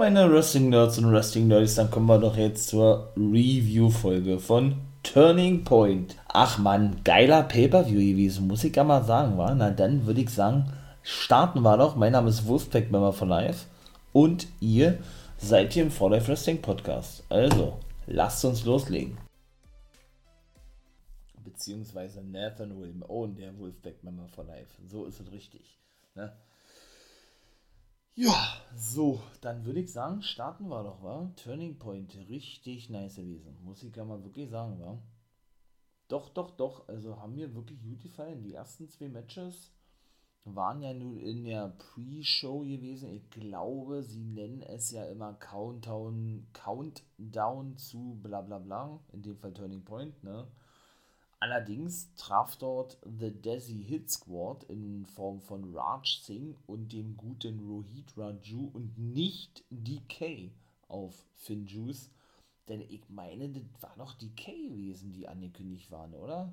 meine 0.00 0.32
Wrestling-Nerds 0.32 0.96
und 0.96 1.12
Wrestling-Nerds, 1.12 1.74
dann 1.74 1.90
kommen 1.90 2.06
wir 2.06 2.18
doch 2.18 2.34
jetzt 2.34 2.68
zur 2.68 3.12
Review-Folge 3.18 4.38
von 4.38 4.76
Turning 5.02 5.62
Point. 5.62 6.16
Ach 6.26 6.56
man, 6.56 7.04
geiler 7.04 7.42
Pay-Per-View 7.42 8.12
gewesen, 8.12 8.46
muss 8.46 8.64
ich 8.64 8.74
ja 8.74 8.82
mal 8.82 9.04
sagen, 9.04 9.36
war. 9.36 9.54
Na 9.54 9.70
dann 9.70 10.06
würde 10.06 10.22
ich 10.22 10.30
sagen, 10.30 10.72
starten 11.02 11.60
wir 11.60 11.76
doch. 11.76 11.96
Mein 11.96 12.12
Name 12.12 12.30
ist 12.30 12.46
Wolfpack 12.46 12.90
Member 12.90 13.12
von 13.12 13.28
Live 13.28 13.66
und 14.14 14.46
ihr 14.60 14.96
seid 15.36 15.74
hier 15.74 15.82
im 15.82 15.90
For 15.90 16.10
Life 16.10 16.28
Wrestling 16.28 16.62
Podcast. 16.62 17.22
Also, 17.28 17.78
lasst 18.06 18.42
uns 18.46 18.64
loslegen. 18.64 19.18
Beziehungsweise 21.44 22.22
Nathan 22.22 22.74
William 22.80 23.04
Owen, 23.06 23.34
der 23.34 23.58
Wolfpack 23.58 24.02
Member 24.02 24.28
for 24.34 24.44
Life. 24.46 24.80
So 24.88 25.04
ist 25.04 25.20
es 25.20 25.30
richtig. 25.30 25.78
Ne? 26.14 26.32
Ja, 28.14 28.34
so, 28.76 29.20
dann 29.40 29.64
würde 29.64 29.80
ich 29.80 29.92
sagen, 29.92 30.22
starten 30.22 30.68
wir 30.68 30.82
doch, 30.82 31.02
wa? 31.02 31.32
Turning 31.36 31.78
Point, 31.78 32.14
richtig 32.28 32.90
nice 32.90 33.16
gewesen. 33.16 33.56
Muss 33.62 33.82
ich 33.82 33.94
ja 33.96 34.04
mal 34.04 34.22
wirklich 34.22 34.50
sagen, 34.50 34.78
wa? 34.80 35.02
Doch, 36.08 36.28
doch, 36.28 36.50
doch, 36.50 36.88
also 36.88 37.18
haben 37.20 37.36
mir 37.36 37.54
wirklich 37.54 37.80
gut 37.82 38.02
gefallen. 38.02 38.42
Die 38.42 38.54
ersten 38.54 38.88
zwei 38.88 39.08
Matches 39.08 39.72
waren 40.44 40.82
ja 40.82 40.92
nun 40.92 41.18
in 41.18 41.44
der 41.44 41.68
Pre-Show 41.68 42.60
gewesen. 42.60 43.10
Ich 43.10 43.30
glaube, 43.30 44.02
sie 44.02 44.24
nennen 44.24 44.62
es 44.62 44.90
ja 44.90 45.04
immer 45.04 45.34
Countdown, 45.34 46.48
Countdown 46.52 47.76
zu 47.76 48.18
bla 48.22 48.40
bla 48.40 48.58
bla. 48.58 49.00
In 49.12 49.22
dem 49.22 49.36
Fall 49.36 49.52
Turning 49.54 49.84
Point, 49.84 50.22
ne? 50.24 50.48
Allerdings 51.42 52.14
traf 52.16 52.56
dort 52.56 52.98
The 53.02 53.30
Desi 53.32 53.82
Hit 53.82 54.10
Squad 54.10 54.64
in 54.64 55.06
Form 55.06 55.40
von 55.40 55.74
Raj 55.74 56.20
Singh 56.22 56.54
und 56.66 56.92
dem 56.92 57.16
guten 57.16 57.60
Rohit 57.66 58.14
Raju 58.14 58.70
und 58.74 58.98
nicht 58.98 59.64
DK 59.70 60.52
auf 60.88 61.24
Finn 61.36 61.66
Juice. 61.66 62.10
Denn 62.68 62.82
ich 62.82 63.08
meine, 63.08 63.48
das 63.48 63.62
war 63.80 63.96
noch 63.96 64.18
DK 64.18 64.68
gewesen, 64.68 65.12
die 65.12 65.28
angekündigt 65.28 65.90
waren, 65.90 66.12
oder? 66.12 66.52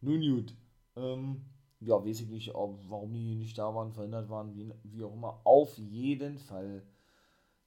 Nun 0.00 0.20
gut. 0.20 0.54
Ähm, 0.94 1.44
ja, 1.80 1.96
weiß 2.04 2.20
ich 2.20 2.28
nicht, 2.28 2.54
warum 2.54 3.12
die 3.12 3.34
nicht 3.34 3.58
da 3.58 3.74
waren, 3.74 3.92
verhindert 3.92 4.28
waren, 4.28 4.54
wie, 4.54 4.72
wie 4.84 5.02
auch 5.02 5.12
immer. 5.12 5.40
Auf 5.42 5.76
jeden 5.76 6.38
Fall, 6.38 6.84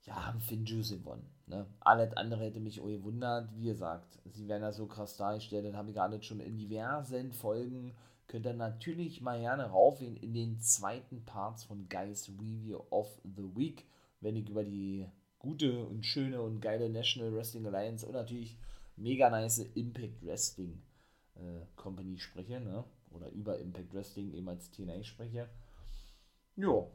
ja, 0.03 0.27
haben 0.27 0.39
Finn 0.39 0.65
Juice 0.65 0.91
gewonnen. 0.91 1.29
Ne? 1.47 1.65
Alles 1.81 2.13
andere 2.13 2.43
hätte 2.45 2.59
mich 2.59 2.79
auch 2.79 2.87
gewundert. 2.87 3.49
Wie 3.55 3.65
gesagt, 3.65 4.19
sie 4.31 4.47
werden 4.47 4.63
ja 4.63 4.71
so 4.71 4.85
krass 4.87 5.17
dargestellt, 5.17 5.65
das 5.65 5.75
habe 5.75 5.91
ich 5.91 5.99
alles 5.99 6.25
schon 6.25 6.39
in 6.39 6.57
diversen 6.57 7.31
Folgen. 7.33 7.93
Könnt 8.27 8.45
ihr 8.45 8.53
natürlich 8.53 9.21
mal 9.21 9.39
gerne 9.39 9.65
raufgehen 9.65 10.15
in 10.15 10.33
den 10.33 10.59
zweiten 10.59 11.23
Parts 11.25 11.65
von 11.65 11.87
Guys 11.89 12.29
Review 12.29 12.79
of 12.89 13.19
the 13.23 13.55
Week, 13.55 13.85
wenn 14.21 14.35
ich 14.35 14.49
über 14.49 14.63
die 14.63 15.07
gute 15.39 15.85
und 15.85 16.05
schöne 16.05 16.41
und 16.41 16.61
geile 16.61 16.89
National 16.89 17.33
Wrestling 17.33 17.65
Alliance 17.67 18.05
und 18.05 18.13
natürlich 18.13 18.57
mega 18.95 19.29
nice 19.29 19.59
Impact 19.59 20.25
Wrestling 20.25 20.81
äh, 21.35 21.65
Company 21.75 22.17
spreche, 22.17 22.61
ne? 22.61 22.83
Oder 23.11 23.29
über 23.31 23.59
Impact 23.59 23.93
Wrestling 23.93 24.33
eben 24.33 24.47
als 24.47 24.71
TNA 24.71 25.03
spreche. 25.03 25.49
Ja, 26.55 26.87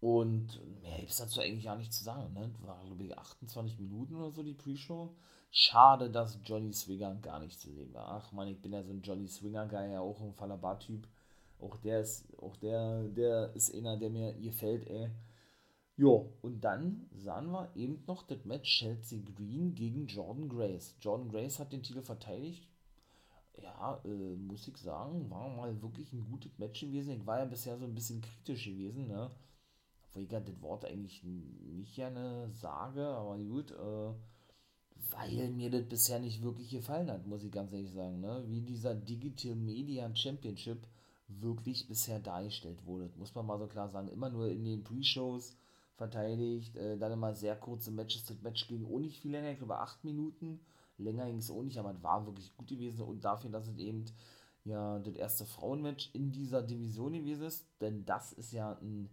und 0.00 0.60
mehr 0.82 0.98
gibt 0.98 1.10
es 1.10 1.16
dazu 1.16 1.40
eigentlich 1.40 1.64
gar 1.64 1.76
nicht 1.76 1.92
zu 1.92 2.04
sagen. 2.04 2.32
Ne? 2.34 2.50
War, 2.60 2.82
glaube 2.84 3.04
ich, 3.04 3.16
28 3.16 3.78
Minuten 3.78 4.14
oder 4.16 4.30
so 4.30 4.42
die 4.42 4.54
Pre-Show. 4.54 5.14
Schade, 5.50 6.10
dass 6.10 6.38
Johnny 6.44 6.72
Swinger 6.72 7.14
gar 7.16 7.40
nicht 7.40 7.58
zu 7.58 7.72
sehen 7.72 7.94
war. 7.94 8.08
Ach 8.08 8.32
man, 8.32 8.48
ich 8.48 8.60
bin 8.60 8.72
ja 8.72 8.82
so 8.82 8.92
ein 8.92 9.02
Johnny 9.02 9.26
Swinger-Guy, 9.26 9.92
ja 9.92 10.00
auch 10.00 10.20
ein 10.20 10.34
Falabar-Typ. 10.34 11.08
Auch 11.58 11.78
der 11.78 12.00
ist, 12.00 12.26
auch 12.38 12.56
der, 12.56 13.04
der 13.04 13.54
ist 13.54 13.74
einer, 13.74 13.96
der 13.96 14.10
mir 14.10 14.34
gefällt, 14.34 14.86
ey. 14.88 15.10
Jo, 15.96 16.30
und 16.42 16.60
dann 16.60 17.08
sahen 17.14 17.50
wir 17.50 17.70
eben 17.74 18.04
noch 18.06 18.22
das 18.24 18.44
Match 18.44 18.70
Chelsea 18.78 19.22
Green 19.34 19.74
gegen 19.74 20.06
Jordan 20.06 20.46
Grace. 20.46 20.94
Jordan 21.00 21.30
Grace 21.30 21.58
hat 21.58 21.72
den 21.72 21.82
Titel 21.82 22.02
verteidigt. 22.02 22.68
Ja, 23.62 23.98
äh, 24.04 24.36
muss 24.36 24.68
ich 24.68 24.76
sagen, 24.76 25.30
war 25.30 25.48
mal 25.48 25.80
wirklich 25.80 26.12
ein 26.12 26.26
gutes 26.30 26.58
Match 26.58 26.80
gewesen. 26.80 27.12
Ich 27.12 27.26
war 27.26 27.38
ja 27.38 27.46
bisher 27.46 27.78
so 27.78 27.86
ein 27.86 27.94
bisschen 27.94 28.20
kritisch 28.20 28.66
gewesen, 28.66 29.08
ne? 29.08 29.30
Wo 30.12 30.20
ich 30.20 30.28
das 30.28 30.42
Wort 30.60 30.84
eigentlich 30.84 31.22
nicht 31.22 31.94
gerne 31.94 32.50
sage, 32.52 33.06
aber 33.06 33.38
gut, 33.38 33.70
äh, 33.72 34.12
weil 35.10 35.50
mir 35.50 35.70
das 35.70 35.88
bisher 35.88 36.18
nicht 36.18 36.42
wirklich 36.42 36.70
gefallen 36.70 37.10
hat, 37.10 37.26
muss 37.26 37.44
ich 37.44 37.52
ganz 37.52 37.72
ehrlich 37.72 37.92
sagen, 37.92 38.20
ne? 38.20 38.44
wie 38.46 38.60
dieser 38.60 38.94
Digital 38.94 39.54
Media 39.54 40.14
Championship 40.14 40.86
wirklich 41.28 41.86
bisher 41.88 42.18
dargestellt 42.20 42.84
wurde. 42.86 43.10
Muss 43.16 43.34
man 43.34 43.46
mal 43.46 43.58
so 43.58 43.66
klar 43.66 43.88
sagen. 43.88 44.08
Immer 44.08 44.30
nur 44.30 44.48
in 44.48 44.64
den 44.64 44.84
Pre-Shows 44.84 45.56
verteidigt, 45.96 46.76
äh, 46.76 46.98
dann 46.98 47.12
immer 47.12 47.34
sehr 47.34 47.56
kurze 47.56 47.90
Matches. 47.90 48.24
Das 48.26 48.40
Match 48.42 48.68
ging 48.68 48.84
auch 48.86 48.98
nicht 48.98 49.20
viel 49.20 49.32
länger, 49.32 49.50
ich 49.50 49.58
glaube 49.58 49.78
acht 49.78 50.04
Minuten. 50.04 50.60
Länger 50.98 51.26
ging 51.26 51.38
es 51.38 51.50
auch 51.50 51.62
nicht, 51.62 51.78
aber 51.78 51.90
es 51.90 52.02
war 52.02 52.24
wirklich 52.26 52.56
gut 52.56 52.68
gewesen 52.68 53.02
und 53.02 53.24
dafür, 53.24 53.50
dass 53.50 53.68
es 53.68 53.78
eben 53.78 54.04
ja 54.64 54.98
das 54.98 55.14
erste 55.14 55.44
Frauenmatch 55.44 56.10
in 56.14 56.32
dieser 56.32 56.62
Division 56.62 57.12
gewesen 57.12 57.44
ist, 57.44 57.66
denn 57.80 58.04
das 58.04 58.32
ist 58.32 58.52
ja 58.52 58.78
ein 58.80 59.10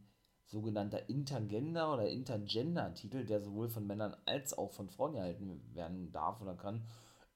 sogenannter 0.54 1.10
Intergender 1.10 1.94
oder 1.94 2.08
Intergender-Titel, 2.08 3.26
der 3.26 3.42
sowohl 3.42 3.68
von 3.70 3.86
Männern 3.86 4.16
als 4.26 4.58
auch 4.58 4.72
von 4.72 4.88
Frauen 4.88 5.14
gehalten 5.14 5.62
werden 5.74 6.12
darf 6.12 6.42
oder 6.42 6.54
kann, 6.54 6.86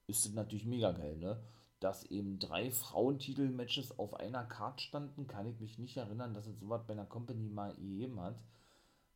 ist 0.06 0.24
das 0.24 0.32
natürlich 0.32 0.64
mega 0.64 0.92
geil, 0.92 1.18
ne? 1.18 1.38
Dass 1.80 2.04
eben 2.04 2.38
drei 2.38 2.70
Frauentitel-Matches 2.70 3.98
auf 3.98 4.14
einer 4.14 4.44
Card 4.44 4.80
standen, 4.80 5.26
kann 5.26 5.46
ich 5.46 5.60
mich 5.60 5.78
nicht 5.78 5.96
erinnern, 5.96 6.32
dass 6.32 6.46
es 6.46 6.58
sowas 6.58 6.86
bei 6.86 6.94
einer 6.94 7.06
Company 7.06 7.48
mal 7.50 7.74
gegeben 7.74 8.20
hat. 8.20 8.36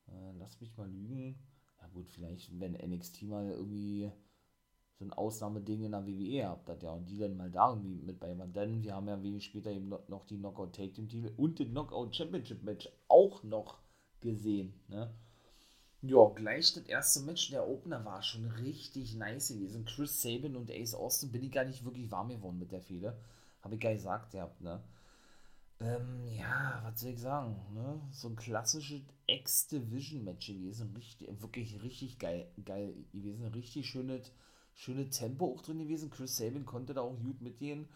Äh, 0.09 0.33
lass 0.39 0.61
mich 0.61 0.77
mal 0.77 0.89
lügen. 0.89 1.39
Ja 1.81 1.89
gut, 1.89 2.09
vielleicht, 2.11 2.61
wenn 2.61 2.73
NXT 2.73 3.23
mal 3.23 3.51
irgendwie 3.51 4.13
so 4.99 5.05
ein 5.05 5.13
Ausnahmeding 5.13 5.85
in 5.85 5.93
der 5.93 6.07
WWE 6.07 6.47
habt, 6.47 6.69
hat 6.69 6.83
ja 6.83 6.91
und 6.91 7.09
die 7.09 7.19
dann 7.19 7.37
mal 7.37 7.51
da 7.51 7.71
irgendwie 7.71 8.03
mit 8.03 8.21
bei 8.21 8.37
waren. 8.39 8.53
Denn 8.53 8.83
wir 8.83 8.95
haben 8.95 9.09
ja 9.09 9.23
wenig 9.23 9.45
später 9.45 9.71
eben 9.71 9.89
noch 9.89 10.27
die 10.27 10.39
Knockout 10.39 10.75
Take 10.75 10.93
Team 10.93 11.09
Titel 11.09 11.33
und 11.37 11.59
den 11.59 11.71
Knockout 11.71 12.15
Championship 12.15 12.63
Match 12.63 12.89
auch 13.09 13.43
noch 13.43 13.82
gesehen. 14.23 14.73
Ne? 14.89 15.13
Ja, 16.03 16.29
gleich 16.35 16.73
das 16.73 16.85
erste 16.87 17.21
Match, 17.21 17.51
der 17.51 17.69
Opener 17.69 18.05
war 18.05 18.23
schon 18.23 18.47
richtig 18.47 19.15
nice 19.15 19.49
gewesen. 19.51 19.85
Chris 19.85 20.21
Sabin 20.21 20.57
und 20.57 20.71
Ace 20.71 20.95
Austin 20.95 21.31
bin 21.31 21.45
ich 21.45 21.53
gar 21.53 21.65
nicht 21.65 21.85
wirklich 21.85 22.11
warm 22.11 22.29
geworden 22.31 22.59
mit 22.59 22.73
der 22.73 22.81
Fehde. 22.81 23.17
Habe 23.63 23.75
ich 23.77 23.81
gar 23.81 23.93
gesagt, 23.93 24.35
habt, 24.35 24.61
ne? 24.61 24.83
Ähm, 25.81 26.27
ja, 26.27 26.81
was 26.85 27.01
soll 27.01 27.11
ich 27.11 27.21
sagen, 27.21 27.57
ne? 27.73 28.01
So 28.11 28.29
ein 28.29 28.37
klassisches 28.37 29.03
X-Division-Match 29.29 30.49
gewesen. 30.49 30.93
Richtig, 30.97 31.41
wirklich 31.41 31.83
richtig 31.83 32.19
geil, 32.19 32.49
geil 32.65 32.95
gewesen. 33.13 33.47
Richtig 33.47 33.89
schönes, 33.89 34.33
schöne 34.75 35.09
Tempo 35.09 35.53
auch 35.53 35.63
drin 35.63 35.79
gewesen. 35.79 36.11
Chris 36.11 36.37
Sabin 36.37 36.67
konnte 36.67 36.95
da 36.95 37.03
auch 37.03 37.17
gut 37.17 37.41
mitgehen 37.41 37.89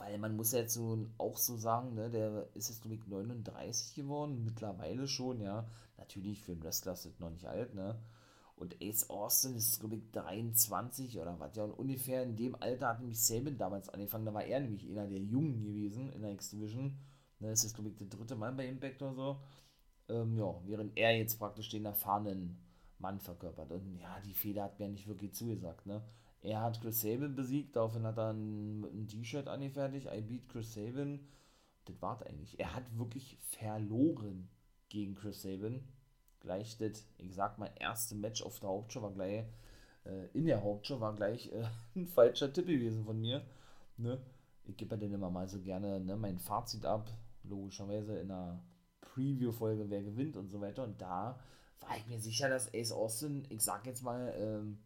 weil 0.00 0.18
man 0.18 0.34
muss 0.34 0.52
ja 0.52 0.60
jetzt 0.60 0.74
so 0.74 1.06
auch 1.18 1.36
so 1.36 1.56
sagen, 1.56 1.94
ne, 1.94 2.10
der 2.10 2.48
ist 2.54 2.70
jetzt, 2.70 2.80
glaube 2.80 2.94
ich, 2.96 3.06
39 3.06 3.94
geworden, 3.94 4.44
mittlerweile 4.44 5.06
schon, 5.06 5.40
ja. 5.40 5.68
Natürlich 5.98 6.42
für 6.42 6.52
einen 6.52 6.62
Wrestler 6.62 6.94
ist 6.94 7.04
das 7.04 7.20
noch 7.20 7.30
nicht 7.30 7.46
alt, 7.46 7.74
ne. 7.74 8.00
Und 8.56 8.76
Ace 8.82 9.08
Austin 9.10 9.56
ist, 9.56 9.78
glaube 9.78 9.96
ich, 9.96 10.10
23 10.12 11.18
oder 11.18 11.38
was, 11.38 11.54
ja. 11.54 11.64
Und 11.64 11.72
ungefähr 11.72 12.22
in 12.22 12.34
dem 12.34 12.54
Alter 12.54 12.88
hat 12.88 13.00
nämlich 13.00 13.22
Sabin 13.22 13.58
damals 13.58 13.90
angefangen, 13.90 14.24
da 14.24 14.32
war 14.32 14.44
er 14.44 14.60
nämlich 14.60 14.88
einer 14.88 15.06
der 15.06 15.20
Jungen 15.20 15.62
gewesen 15.62 16.10
in 16.12 16.22
der 16.22 16.32
X-Division. 16.32 16.96
Ne, 17.40 17.50
das 17.50 17.64
ist, 17.64 17.74
glaube 17.74 17.90
ich, 17.90 17.96
der 17.96 18.06
dritte 18.06 18.36
Mann 18.36 18.56
bei 18.56 18.66
Impact 18.66 19.02
oder 19.02 19.14
so. 19.14 19.40
Ähm, 20.08 20.36
ja, 20.38 20.54
während 20.64 20.96
er 20.96 21.16
jetzt 21.16 21.38
praktisch 21.38 21.68
den 21.68 21.84
erfahrenen 21.84 22.58
Mann 22.98 23.20
verkörpert. 23.20 23.70
Und 23.70 23.98
ja, 23.98 24.18
die 24.20 24.34
Feder 24.34 24.64
hat 24.64 24.78
mir 24.78 24.88
nicht 24.88 25.06
wirklich 25.06 25.34
zugesagt, 25.34 25.84
ne. 25.84 26.02
Er 26.42 26.62
hat 26.62 26.80
Chris 26.80 27.00
Sabin 27.02 27.34
besiegt, 27.34 27.76
daraufhin 27.76 28.06
hat 28.06 28.18
er 28.18 28.32
ein, 28.32 28.84
ein 28.84 29.06
T-Shirt 29.06 29.46
angefertigt, 29.46 30.08
I 30.10 30.20
beat 30.22 30.48
Chris 30.48 30.72
Sabin. 30.72 31.20
Das 31.84 32.00
war 32.00 32.24
eigentlich. 32.26 32.58
Er 32.58 32.74
hat 32.74 32.84
wirklich 32.98 33.38
verloren 33.42 34.48
gegen 34.88 35.14
Chris 35.14 35.42
Sabin. 35.42 35.86
Gleich 36.40 36.78
das, 36.78 37.06
ich 37.18 37.34
sag 37.34 37.58
mal, 37.58 37.70
erste 37.78 38.14
Match 38.14 38.42
auf 38.42 38.60
der 38.60 38.70
Hauptshow 38.70 39.02
war 39.02 39.12
gleich, 39.12 39.44
äh, 40.04 40.26
in 40.32 40.46
der 40.46 40.62
Hauptshow 40.62 41.00
war 41.00 41.14
gleich 41.14 41.52
äh, 41.52 41.64
ein 41.94 42.06
falscher 42.06 42.52
Tipp 42.52 42.66
gewesen 42.66 43.04
von 43.04 43.20
mir. 43.20 43.44
Ne? 43.98 44.18
Ich 44.64 44.76
gebe 44.76 44.94
ja 44.94 45.00
dann 45.00 45.12
immer 45.12 45.30
mal 45.30 45.48
so 45.48 45.60
gerne 45.60 46.00
ne, 46.00 46.16
mein 46.16 46.38
Fazit 46.38 46.86
ab, 46.86 47.10
logischerweise 47.42 48.18
in 48.18 48.30
einer 48.30 48.62
Preview-Folge, 49.02 49.90
wer 49.90 50.02
gewinnt 50.02 50.36
und 50.36 50.48
so 50.48 50.60
weiter. 50.60 50.84
Und 50.84 51.00
da 51.02 51.38
war 51.80 51.96
ich 51.96 52.06
mir 52.06 52.18
sicher, 52.18 52.48
dass 52.48 52.72
Ace 52.72 52.92
Austin, 52.92 53.46
ich 53.50 53.62
sag 53.62 53.86
jetzt 53.86 54.02
mal, 54.02 54.32
ähm, 54.38 54.78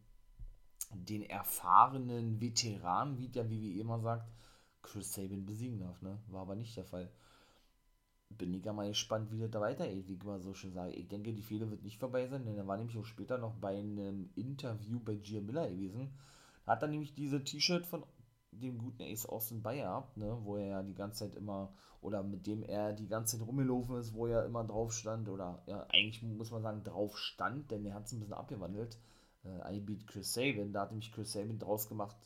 den 1.03 1.23
erfahrenen 1.23 2.39
Veteran, 2.39 3.17
wie 3.17 3.29
der 3.29 3.49
WWE 3.49 3.79
immer 3.79 3.99
sagt, 3.99 4.31
Chris 4.81 5.13
Sabin 5.13 5.45
besiegen 5.45 5.79
darf, 5.79 6.01
ne? 6.01 6.19
War 6.27 6.41
aber 6.41 6.55
nicht 6.55 6.77
der 6.77 6.85
Fall. 6.85 7.11
Bin 8.29 8.53
ich 8.53 8.65
ja 8.65 8.73
mal 8.73 8.87
gespannt, 8.87 9.31
wie 9.31 9.39
das 9.39 9.51
da 9.51 9.61
weitergeht, 9.61 10.07
wie 10.07 10.13
ich 10.13 10.23
mal 10.23 10.39
so 10.39 10.53
schön 10.53 10.73
sage. 10.73 10.93
Ich 10.93 11.07
denke, 11.07 11.33
die 11.33 11.41
Fehler 11.41 11.69
wird 11.69 11.83
nicht 11.83 11.99
vorbei 11.99 12.27
sein, 12.27 12.45
denn 12.45 12.57
er 12.57 12.67
war 12.67 12.77
nämlich 12.77 12.97
auch 12.97 13.05
später 13.05 13.37
noch 13.37 13.55
bei 13.55 13.77
einem 13.77 14.29
Interview 14.35 14.99
bei 14.99 15.15
Gia 15.15 15.41
Miller 15.41 15.69
gewesen. 15.69 16.11
Da 16.65 16.73
hat 16.73 16.81
er 16.81 16.87
nämlich 16.87 17.13
diese 17.13 17.43
T-Shirt 17.43 17.85
von 17.85 18.03
dem 18.51 18.77
guten 18.77 19.03
Ace 19.03 19.25
Austin 19.25 19.61
bei 19.61 19.77
gehabt, 19.77 20.17
ne, 20.17 20.37
wo 20.43 20.57
er 20.57 20.67
ja 20.67 20.83
die 20.83 20.95
ganze 20.95 21.25
Zeit 21.25 21.35
immer, 21.35 21.73
oder 22.01 22.23
mit 22.23 22.47
dem 22.47 22.63
er 22.63 22.93
die 22.93 23.07
ganze 23.07 23.37
Zeit 23.37 23.47
rumgelaufen 23.47 23.97
ist, 23.97 24.13
wo 24.13 24.27
er 24.27 24.45
immer 24.45 24.63
drauf 24.63 24.93
stand, 24.93 25.29
oder 25.29 25.61
ja, 25.67 25.85
eigentlich 25.89 26.23
muss 26.23 26.51
man 26.51 26.61
sagen, 26.61 26.83
drauf 26.83 27.17
stand, 27.17 27.71
denn 27.71 27.85
er 27.85 27.95
hat 27.95 28.05
es 28.05 28.13
ein 28.13 28.19
bisschen 28.19 28.33
abgewandelt. 28.33 28.97
Äh, 29.45 29.75
I 29.75 29.79
beat 29.79 30.07
Chris 30.07 30.33
Sabin, 30.33 30.73
da 30.73 30.81
hat 30.81 30.91
nämlich 30.91 31.11
Chris 31.11 31.33
Sabin 31.33 31.59
draus 31.59 31.87
gemacht, 31.87 32.17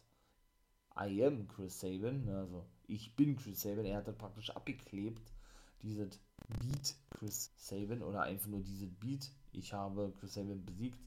I 0.99 1.25
am 1.25 1.47
Chris 1.47 1.79
Sabin, 1.79 2.25
ne, 2.25 2.39
also 2.39 2.65
ich 2.87 3.15
bin 3.15 3.35
Chris 3.35 3.61
Sabin, 3.61 3.85
er 3.85 3.97
hat 3.97 4.07
das 4.07 4.15
praktisch 4.15 4.49
abgeklebt, 4.51 5.31
dieses 5.81 6.19
Beat 6.47 6.95
Chris 7.11 7.51
Sabin, 7.57 8.01
oder 8.01 8.23
einfach 8.23 8.47
nur 8.47 8.61
dieses 8.61 8.89
Beat, 8.99 9.29
ich 9.51 9.73
habe 9.73 10.13
Chris 10.19 10.33
Sabin 10.33 10.65
besiegt 10.65 10.99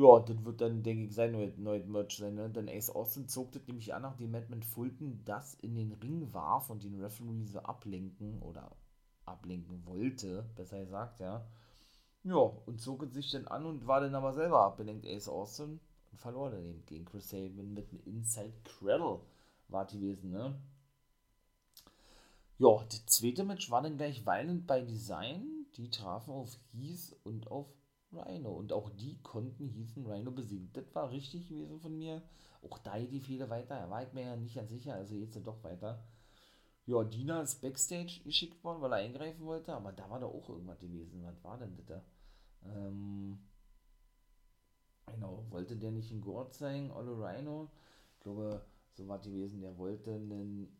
ja, 0.00 0.18
das 0.20 0.44
wird 0.44 0.60
dann, 0.60 0.82
denke 0.82 1.04
ich, 1.04 1.14
sein 1.14 1.32
neues, 1.32 1.56
neues 1.56 1.86
Merch 1.86 2.16
sein. 2.16 2.34
Ne? 2.34 2.48
Denn 2.50 2.68
Ace 2.68 2.90
Austin 2.90 3.28
zog 3.28 3.52
das 3.52 3.66
nämlich 3.66 3.92
an, 3.94 4.02
nachdem 4.02 4.30
Madman 4.30 4.62
Fulton 4.62 5.20
das 5.24 5.54
in 5.54 5.74
den 5.74 5.92
Ring 5.92 6.32
warf 6.32 6.70
und 6.70 6.82
den 6.84 7.00
Referee 7.00 7.44
so 7.44 7.60
ablenken 7.60 8.40
oder 8.40 8.70
ablenken 9.26 9.84
wollte, 9.86 10.48
besser 10.56 10.80
gesagt, 10.80 11.20
ja. 11.20 11.46
Ja, 12.22 12.36
und 12.36 12.80
zog 12.80 13.02
es 13.04 13.14
sich 13.14 13.30
dann 13.30 13.46
an 13.48 13.64
und 13.64 13.86
war 13.86 14.00
dann 14.00 14.14
aber 14.14 14.34
selber 14.34 14.62
abgelenkt, 14.62 15.06
Ace 15.06 15.28
Austin, 15.28 15.80
und 16.12 16.20
verlor 16.20 16.50
dann 16.50 16.64
eben 16.64 16.84
gegen 16.86 17.04
Chris 17.04 17.30
Sabin 17.30 17.72
mit 17.72 17.90
einem 17.90 18.02
Inside 18.04 18.52
Cradle 18.64 19.20
war 19.68 19.86
die 19.86 20.00
gewesen, 20.00 20.30
ne? 20.30 20.60
Ja, 22.58 22.84
das 22.84 23.06
zweite 23.06 23.44
Match 23.44 23.70
war 23.70 23.80
dann 23.80 23.96
gleich 23.96 24.26
Violent 24.26 24.66
by 24.66 24.84
Design. 24.84 25.66
Die 25.76 25.88
trafen 25.88 26.34
auf 26.34 26.58
Heath 26.72 27.16
und 27.24 27.50
auf 27.50 27.66
Rhino. 28.12 28.50
Und 28.50 28.74
auch 28.74 28.90
die 28.90 29.18
konnten 29.22 29.66
hießen 29.66 30.04
Rhino 30.04 30.30
besiegen. 30.30 30.68
Das 30.74 30.84
war 30.94 31.10
richtig 31.10 31.48
gewesen 31.48 31.80
von 31.80 31.96
mir. 31.96 32.22
Auch 32.62 32.76
da 32.78 32.98
die 32.98 33.20
Fehler 33.20 33.48
weiter. 33.48 33.88
War 33.88 34.02
ich 34.02 34.12
mir 34.12 34.24
ja 34.24 34.36
nicht 34.36 34.54
ganz 34.54 34.70
sicher, 34.70 34.94
also 34.94 35.14
jetzt 35.14 35.38
doch 35.42 35.62
weiter. 35.64 36.04
Ja, 36.86 37.04
Dina 37.04 37.40
ist 37.42 37.62
Backstage 37.62 38.20
geschickt 38.24 38.62
worden, 38.64 38.82
weil 38.82 38.92
er 38.92 38.98
eingreifen 38.98 39.46
wollte, 39.46 39.72
aber 39.74 39.92
da 39.92 40.08
war 40.10 40.20
da 40.20 40.26
auch 40.26 40.48
irgendwas 40.48 40.78
gewesen. 40.80 41.22
Was 41.24 41.42
war 41.44 41.56
denn 41.58 41.74
das 41.76 41.86
da? 41.86 42.02
Ähm, 42.66 43.38
genau, 45.06 45.44
wollte 45.50 45.76
der 45.76 45.90
nicht 45.90 46.10
in 46.10 46.20
Gurt 46.20 46.54
zeigen, 46.54 46.90
Olle 46.90 47.12
Rhino? 47.12 47.68
Ich 48.14 48.20
glaube, 48.20 48.64
so 48.94 49.06
war 49.08 49.18
gewesen, 49.18 49.60
der 49.60 49.76
wollte 49.78 50.12
einen 50.14 50.76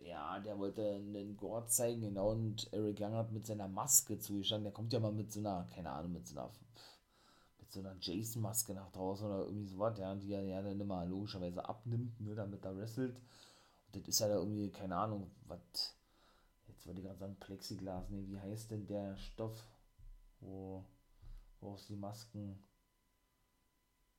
ja, 0.00 0.40
der 0.40 0.58
wollte 0.58 0.82
einen 0.94 1.36
Gord 1.36 1.70
zeigen, 1.72 2.02
genau, 2.02 2.32
und 2.32 2.72
Eric 2.72 3.00
Young 3.00 3.14
hat 3.14 3.32
mit 3.32 3.46
seiner 3.46 3.68
Maske 3.68 4.18
zugestanden. 4.18 4.64
Der 4.64 4.72
kommt 4.72 4.92
ja 4.92 5.00
mal 5.00 5.12
mit 5.12 5.32
so 5.32 5.40
einer, 5.40 5.66
keine 5.74 5.90
Ahnung, 5.90 6.12
mit 6.14 6.26
so 6.26 6.38
einer, 6.38 6.50
mit 7.58 7.72
so 7.72 7.80
einer 7.80 7.96
Jason-Maske 8.00 8.74
nach 8.74 8.90
draußen 8.92 9.26
oder 9.26 9.44
irgendwie 9.46 9.66
sowas, 9.66 9.98
ja, 9.98 10.14
die 10.14 10.32
er 10.32 10.42
ja 10.42 10.62
dann 10.62 10.80
immer 10.80 11.04
logischerweise 11.06 11.68
abnimmt, 11.68 12.20
ne, 12.20 12.34
damit 12.34 12.64
er 12.64 12.76
wrestelt. 12.76 13.16
Das 14.00 14.08
ist 14.08 14.20
ja 14.20 14.28
da 14.28 14.34
irgendwie, 14.36 14.70
keine 14.70 14.96
Ahnung, 14.96 15.30
was, 15.46 15.96
jetzt 16.68 16.86
wollte 16.86 17.00
ich 17.00 17.06
gerade 17.06 17.18
sagen, 17.18 17.36
Plexiglas, 17.40 18.10
ne, 18.10 18.26
wie 18.28 18.38
heißt 18.38 18.70
denn 18.70 18.86
der 18.86 19.16
Stoff, 19.16 19.66
wo, 20.40 20.84
woraus 21.60 21.86
die 21.86 21.96
Masken 21.96 22.58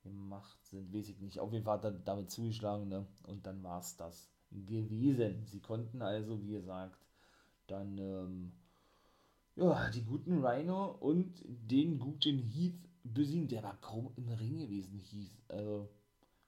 gemacht 0.03 0.65
sind, 0.65 0.93
weiß 0.93 1.09
ich 1.09 1.19
nicht. 1.19 1.39
Auf 1.39 1.51
jeden 1.51 1.65
Fall 1.65 1.77
hat 1.77 1.85
er 1.85 1.91
damit 1.91 2.31
zugeschlagen, 2.31 2.87
ne, 2.87 3.05
und 3.23 3.45
dann 3.45 3.63
war 3.63 3.79
es 3.79 3.95
das 3.97 4.29
gewesen. 4.51 5.45
Sie 5.45 5.59
konnten 5.59 6.01
also, 6.01 6.41
wie 6.41 6.51
gesagt, 6.51 7.05
dann 7.67 7.97
ähm, 7.97 8.51
ja, 9.57 9.89
die 9.89 10.03
guten 10.03 10.45
Rhino 10.45 10.91
und 10.99 11.43
den 11.47 11.97
guten 11.99 12.37
Heath 12.37 12.79
besiegen. 13.03 13.47
Der 13.47 13.63
war 13.63 13.75
kaum 13.81 14.11
im 14.15 14.29
Ring 14.29 14.59
gewesen, 14.59 14.99
Heath. 14.99 15.31
Also, 15.49 15.89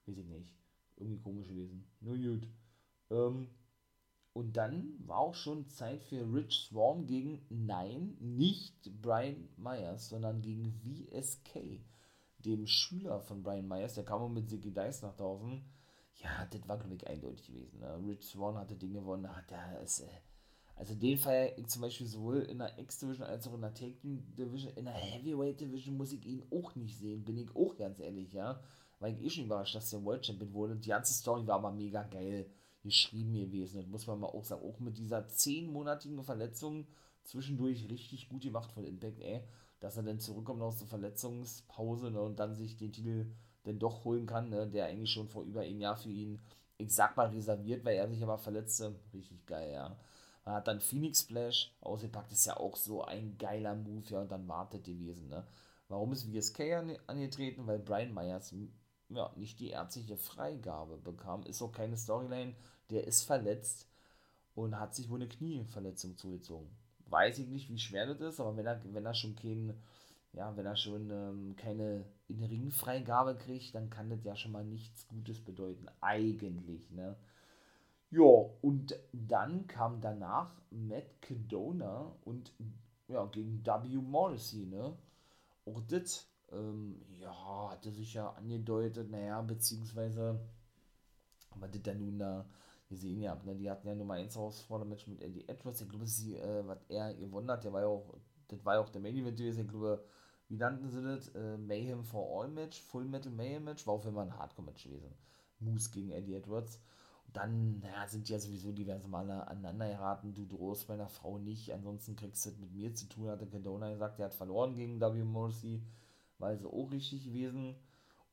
weiß 0.06 0.18
ich 0.18 0.26
nicht. 0.26 0.54
Irgendwie 0.98 1.20
komisch 1.20 1.48
gewesen. 1.48 1.86
Nur 2.02 2.18
gut. 2.18 2.48
Ähm, 3.10 3.50
und 4.34 4.58
dann 4.58 4.94
war 5.06 5.20
auch 5.20 5.36
schon 5.36 5.68
Zeit 5.70 6.04
für 6.04 6.22
Rich 6.34 6.68
Swan 6.70 7.06
gegen, 7.08 7.46
nein, 7.50 8.16
nicht 8.20 8.92
Brian 9.02 9.50
Myers, 9.58 10.10
sondern 10.10 10.42
gegen 10.42 10.72
VSK, 10.74 11.82
dem 12.38 12.68
Schüler 12.68 13.22
von 13.22 13.44
Brian 13.44 13.68
Myers. 13.68 13.96
Der 13.96 14.06
kam 14.06 14.34
mit 14.34 14.50
Ziggy 14.50 14.72
Dice 14.72 15.02
nach 15.02 15.16
draußen 15.16 15.64
ja, 16.22 16.46
das 16.50 16.68
war, 16.68 16.78
glaube 16.78 16.96
ich, 16.96 17.08
eindeutig 17.08 17.48
gewesen. 17.48 17.80
Ne? 17.80 18.00
Rich 18.08 18.26
Swan 18.26 18.58
hatte 18.58 18.76
Dinge 18.76 19.00
gewonnen, 19.00 19.34
hat 19.34 19.50
der 19.50 19.80
ist, 19.82 20.02
äh, 20.02 20.08
also 20.76 20.96
den 20.96 21.18
feiere 21.18 21.58
ich 21.58 21.68
zum 21.68 21.82
Beispiel 21.82 22.08
sowohl 22.08 22.40
in 22.44 22.60
der 22.60 22.78
X-Division 22.78 23.28
als 23.28 23.48
auch 23.48 23.54
in 23.54 23.62
der 23.62 23.74
Take 23.74 23.98
Division. 24.04 24.74
In 24.76 24.86
der 24.86 24.94
Heavyweight 24.94 25.60
Division 25.60 25.98
muss 25.98 26.14
ich 26.14 26.26
ihn 26.26 26.44
auch 26.52 26.76
nicht 26.76 26.98
sehen, 26.98 27.26
bin 27.26 27.38
ich 27.38 27.54
auch 27.56 27.76
ganz 27.76 28.00
ehrlich, 28.00 28.32
ja. 28.34 28.62
Weil 29.00 29.14
ich 29.14 29.24
eh 29.24 29.30
schon 29.30 29.46
überrascht, 29.46 29.76
dass 29.76 29.90
der 29.90 30.04
World 30.04 30.26
Champion 30.26 30.54
wurde. 30.54 30.76
Die 30.76 30.90
ganze 30.90 31.14
Story 31.14 31.46
war 31.48 31.56
aber 31.56 31.72
mega 31.72 32.04
geil 32.04 32.50
geschrieben 32.84 33.34
gewesen. 33.34 33.82
Das 33.82 33.88
muss 33.88 34.08
man 34.08 34.20
mal 34.20 34.28
auch 34.28 34.44
sagen. 34.44 34.64
Auch 34.64 34.80
mit 34.80 34.98
dieser 34.98 35.28
zehnmonatigen 35.28 36.24
Verletzung 36.24 36.88
zwischendurch 37.24 37.90
richtig 37.90 38.30
gut 38.30 38.44
gemacht 38.44 38.72
von 38.72 38.84
Impact, 38.84 39.22
ey. 39.22 39.42
Dass 39.80 39.98
er 39.98 40.04
dann 40.04 40.20
zurückkommt 40.20 40.62
aus 40.62 40.78
der 40.78 40.88
Verletzungspause 40.88 42.12
ne, 42.12 42.22
und 42.22 42.40
dann 42.40 42.56
sich 42.56 42.76
den 42.76 42.92
Titel 42.92 43.28
denn 43.66 43.80
doch 43.80 44.04
holen 44.04 44.26
kann, 44.26 44.50
ne? 44.50 44.68
der 44.68 44.86
eigentlich 44.86 45.12
schon 45.12 45.30
vor 45.30 45.44
über 45.44 45.62
einem 45.62 45.80
Jahr 45.80 45.96
für 45.96 46.10
ihn, 46.10 46.40
ich 46.78 46.94
sag 46.94 47.16
mal, 47.16 47.28
reserviert, 47.28 47.86
weil 47.86 47.96
er 47.96 48.10
sich 48.10 48.22
aber 48.24 48.38
verletzte. 48.38 48.96
Richtig 49.14 49.46
geil, 49.46 49.72
ja. 49.72 49.96
Man 50.46 50.56
hat 50.56 50.68
dann 50.68 50.82
Phoenix 50.82 51.22
Splash 51.22 51.74
ausgepackt, 51.82 52.32
ist 52.32 52.46
ja 52.46 52.58
auch 52.58 52.76
so 52.76 53.04
ein 53.04 53.38
geiler 53.38 53.76
Move, 53.76 54.04
ja, 54.10 54.22
und 54.22 54.32
dann 54.32 54.48
wartet 54.48 54.84
gewesen, 54.84 55.30
ne. 55.30 55.46
Warum 55.90 56.12
ist 56.12 56.24
VSK 56.24 57.00
angetreten? 57.08 57.66
Weil 57.66 57.80
Brian 57.80 58.14
Myers 58.14 58.54
ja, 59.10 59.32
nicht 59.36 59.60
die 59.60 59.70
ärztliche 59.70 60.18
Freigabe 60.18 60.98
bekam. 60.98 61.44
Ist 61.44 61.62
auch 61.62 61.72
keine 61.72 61.98
Storyline. 61.98 62.56
Der 62.90 63.06
ist 63.06 63.24
verletzt 63.24 63.88
und 64.56 64.80
hat 64.80 64.96
sich 64.96 65.10
wohl 65.10 65.20
eine 65.20 65.30
Knieverletzung 65.30 66.18
zugezogen. 66.18 66.70
Weiß 67.08 67.40
ich 67.40 67.48
nicht, 67.48 67.70
wie 67.70 67.80
schwer 67.80 68.06
das 68.06 68.22
ist, 68.22 68.40
aber 68.40 68.56
wenn 68.56 68.66
er, 68.66 68.82
wenn 68.94 69.06
er 69.06 69.16
schon 69.16 69.36
keinen 69.36 69.74
ja, 70.34 70.56
wenn 70.56 70.66
er 70.66 70.76
schon 70.76 71.10
ähm, 71.10 71.56
keine 71.56 72.06
Ringfreigabe 72.30 73.36
kriegt, 73.36 73.74
dann 73.74 73.90
kann 73.90 74.10
das 74.10 74.24
ja 74.24 74.36
schon 74.36 74.52
mal 74.52 74.64
nichts 74.64 75.08
Gutes 75.08 75.44
bedeuten, 75.44 75.88
eigentlich, 76.02 76.90
ne? 76.92 77.16
Ja, 78.12 78.50
und 78.62 78.96
dann 79.12 79.68
kam 79.68 80.02
danach 80.02 80.52
Matt 80.72 81.22
Cadona 81.22 82.16
und 82.26 82.52
ja, 83.08 83.26
gegen 83.26 83.66
W. 83.66 83.98
Morrissey, 83.98 84.66
ne? 84.66 84.98
Auch 85.66 85.82
das, 85.88 86.28
ähm, 86.52 87.02
ja, 87.20 87.70
hatte 87.72 87.92
sich 87.92 88.14
ja 88.14 88.30
angedeutet, 88.32 89.10
naja, 89.10 89.42
beziehungsweise, 89.42 90.40
aber 91.52 91.68
das 91.68 91.82
dann 91.82 92.00
nun 92.00 92.20
da 92.20 92.46
gesehen 92.90 93.22
ja, 93.22 93.36
ne? 93.46 93.56
Die 93.56 93.70
hatten 93.70 93.88
ja 93.88 93.96
Nummer 93.96 94.16
1 94.16 94.36
Herausforderung-Match 94.36 95.08
mit 95.08 95.22
Eddie 95.22 95.48
Edwards. 95.48 95.82
Ich 95.82 95.90
glaube, 95.90 96.08
sie, 96.08 96.36
äh, 96.36 96.66
was 96.66 96.80
er 96.90 97.14
gewonnen 97.14 97.52
hat, 97.52 97.64
der 97.64 97.72
war 97.72 97.82
ja 97.82 97.88
auch, 97.88 98.16
das 98.48 98.66
war 98.66 98.76
ja 98.76 98.82
auch 98.82 98.90
der 98.90 99.02
Main 99.02 99.16
Event 99.16 99.38
gewesen, 99.38 99.62
ich 99.62 99.68
glaube, 99.68 100.04
wie 100.48 100.58
nannten 100.58 100.90
sie 100.90 101.04
das? 101.04 101.30
Äh, 101.36 101.58
Mayhem 101.58 102.04
for 102.04 102.42
All 102.42 102.50
Match, 102.50 102.82
Full 102.82 103.06
Metal 103.06 103.32
Mayhem 103.32 103.66
Match, 103.66 103.86
war 103.86 103.94
auch 103.94 104.06
immer 104.06 104.24
ein 104.24 104.36
Hardcore-Match 104.36 104.86
gewesen. 104.86 105.14
Moose 105.60 105.92
gegen 105.92 106.12
Eddie 106.12 106.34
Edwards. 106.34 106.80
Und 107.28 107.38
dann 107.38 107.80
naja, 107.80 108.08
sind 108.08 108.28
ja 108.28 108.40
sowieso 108.40 108.72
diverse 108.72 109.08
Male 109.08 109.48
aneinander 109.48 109.88
geraten. 109.88 110.34
Du 110.34 110.48
drohst 110.48 110.90
meiner 110.90 111.08
Frau 111.08 111.38
nicht, 111.38 111.72
ansonsten 111.72 112.16
kriegst 112.16 112.44
du 112.44 112.50
das 112.50 112.60
mit 112.60 112.74
mir 112.74 112.96
zu 112.96 113.08
tun, 113.08 113.30
hatte 113.30 113.46
Cadona 113.46 113.92
gesagt. 113.92 114.18
Er 114.18 114.26
hat 114.26 114.34
verloren 114.34 114.74
gegen 114.74 115.00
W. 115.00 115.24
Morrissey, 115.24 115.84
war 116.40 116.50
also 116.50 116.72
auch 116.72 116.92
richtig 116.92 117.26
gewesen. 117.26 117.76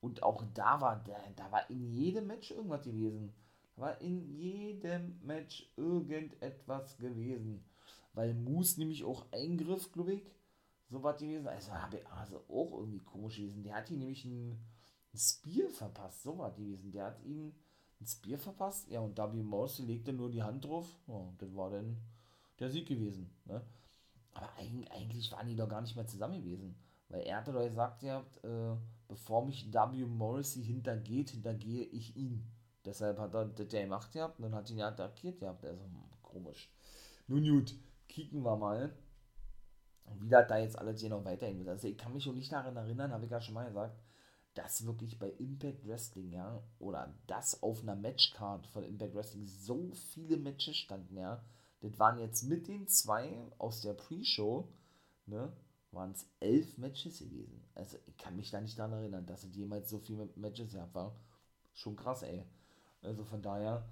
Und 0.00 0.22
auch 0.22 0.44
da 0.54 0.80
war, 0.80 1.02
da, 1.04 1.16
da 1.34 1.50
war 1.50 1.68
in 1.70 1.90
jedem 1.90 2.26
Match 2.26 2.50
irgendwas 2.50 2.84
gewesen. 2.84 3.34
Da 3.74 3.82
war 3.82 4.00
in 4.00 4.22
jedem 4.36 5.18
Match 5.22 5.70
irgendetwas 5.76 6.96
gewesen. 6.98 7.64
Weil 8.12 8.34
Moose 8.34 8.78
nämlich 8.78 9.04
auch 9.04 9.26
eingriff, 9.32 9.92
glaube 9.92 10.14
ich 10.14 10.22
so 10.88 11.02
was 11.02 11.18
gewesen. 11.18 11.48
Also 11.48 11.72
habe 11.72 11.98
ich 11.98 12.06
also 12.08 12.44
auch 12.48 12.72
irgendwie 12.78 13.00
komisch 13.00 13.36
gewesen. 13.36 13.62
Der 13.62 13.74
hat 13.74 13.90
ihm 13.90 13.98
nämlich 13.98 14.24
ein, 14.24 14.52
ein 15.12 15.18
Spear 15.18 15.68
verpasst, 15.70 16.22
so 16.22 16.38
was 16.38 16.54
gewesen. 16.56 16.92
Der 16.92 17.06
hat 17.06 17.22
ihm 17.24 17.52
ein 18.00 18.06
Spear 18.06 18.38
verpasst, 18.38 18.88
ja, 18.90 19.00
und 19.00 19.16
W. 19.16 19.42
Morrissey 19.42 19.84
legte 19.84 20.12
nur 20.12 20.30
die 20.30 20.42
Hand 20.42 20.64
drauf. 20.64 20.86
Ja, 21.06 21.32
das 21.38 21.54
war 21.54 21.70
dann 21.70 21.96
der 22.58 22.70
Sieg 22.70 22.86
gewesen. 22.86 23.30
Ne? 23.44 23.62
Aber 24.34 24.52
eigentlich 24.56 25.32
waren 25.32 25.46
die 25.48 25.56
doch 25.56 25.68
gar 25.68 25.80
nicht 25.80 25.96
mehr 25.96 26.06
zusammen 26.06 26.42
gewesen. 26.42 26.76
Weil 27.08 27.22
er 27.22 27.38
hatte 27.38 27.52
doch 27.52 27.64
gesagt, 27.64 28.02
ihr 28.02 28.14
habt, 28.14 28.42
äh, 28.44 28.76
bevor 29.08 29.44
mich 29.44 29.72
W. 29.72 30.04
Morrissey 30.06 30.64
hintergeht, 30.64 31.30
hintergehe 31.30 31.84
ich 31.84 32.16
ihn. 32.16 32.50
Deshalb 32.84 33.18
hat 33.18 33.34
er 33.34 33.46
das 33.46 33.72
ja 33.72 33.82
gemacht 33.82 34.12
gehabt 34.12 34.38
und 34.38 34.44
dann 34.44 34.54
hat 34.54 34.70
ihn 34.70 34.78
ja 34.78 34.88
attackiert 34.88 35.40
gehabt. 35.40 35.64
Also, 35.64 35.84
komisch. 36.22 36.70
Nun 37.26 37.44
gut, 37.44 37.74
kicken 38.08 38.44
wir 38.44 38.56
mal 38.56 38.92
wie 40.14 40.28
das 40.28 40.48
da 40.48 40.58
jetzt 40.58 40.78
alles 40.78 41.00
hier 41.00 41.10
noch 41.10 41.24
weiterhin 41.24 41.58
wird. 41.58 41.68
Also 41.68 41.88
ich 41.88 41.98
kann 41.98 42.12
mich 42.12 42.24
schon 42.24 42.36
nicht 42.36 42.52
daran 42.52 42.76
erinnern, 42.76 43.12
habe 43.12 43.24
ich 43.24 43.30
ja 43.30 43.40
schon 43.40 43.54
mal 43.54 43.66
gesagt, 43.66 43.98
dass 44.54 44.86
wirklich 44.86 45.18
bei 45.18 45.30
Impact 45.30 45.86
Wrestling, 45.86 46.32
ja, 46.32 46.62
oder 46.78 47.14
dass 47.26 47.62
auf 47.62 47.82
einer 47.82 47.96
Matchcard 47.96 48.66
von 48.68 48.84
Impact 48.84 49.14
Wrestling 49.14 49.46
so 49.46 49.92
viele 49.92 50.38
Matches 50.38 50.76
standen, 50.76 51.16
ja. 51.16 51.44
Das 51.80 51.98
waren 51.98 52.18
jetzt 52.18 52.44
mit 52.44 52.68
den 52.68 52.88
zwei 52.88 53.50
aus 53.58 53.82
der 53.82 53.92
Pre-Show, 53.92 54.66
ne, 55.26 55.52
waren 55.96 56.12
es 56.12 56.28
elf 56.40 56.78
Matches 56.78 57.18
gewesen. 57.18 57.60
Also 57.74 57.98
ich 58.06 58.16
kann 58.16 58.36
mich 58.36 58.50
da 58.50 58.60
nicht 58.60 58.78
daran 58.78 58.92
erinnern, 58.92 59.26
dass 59.26 59.44
es 59.44 59.56
jemals 59.56 59.90
so 59.90 59.98
viele 59.98 60.28
Matches 60.36 60.72
gehabt 60.72 60.94
war. 60.94 61.16
Schon 61.74 61.96
krass, 61.96 62.22
ey. 62.22 62.44
Also 63.02 63.24
von 63.24 63.42
daher. 63.42 63.84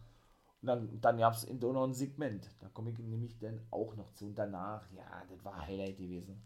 Und 0.63 0.69
dann, 0.69 1.01
dann 1.01 1.19
gab 1.19 1.35
es 1.35 1.47
auch 1.47 1.73
noch 1.73 1.85
ein 1.85 1.93
Segment. 1.95 2.49
Da 2.61 2.69
komme 2.69 2.91
ich 2.91 2.99
nämlich 2.99 3.39
dann 3.39 3.61
auch 3.71 3.97
noch 3.97 4.13
zu. 4.15 4.27
Und 4.27 4.39
danach, 4.39 4.91
ja, 4.93 5.25
das 5.29 5.45
war 5.45 5.67
Highlight 5.67 5.99
gewesen. 5.99 6.41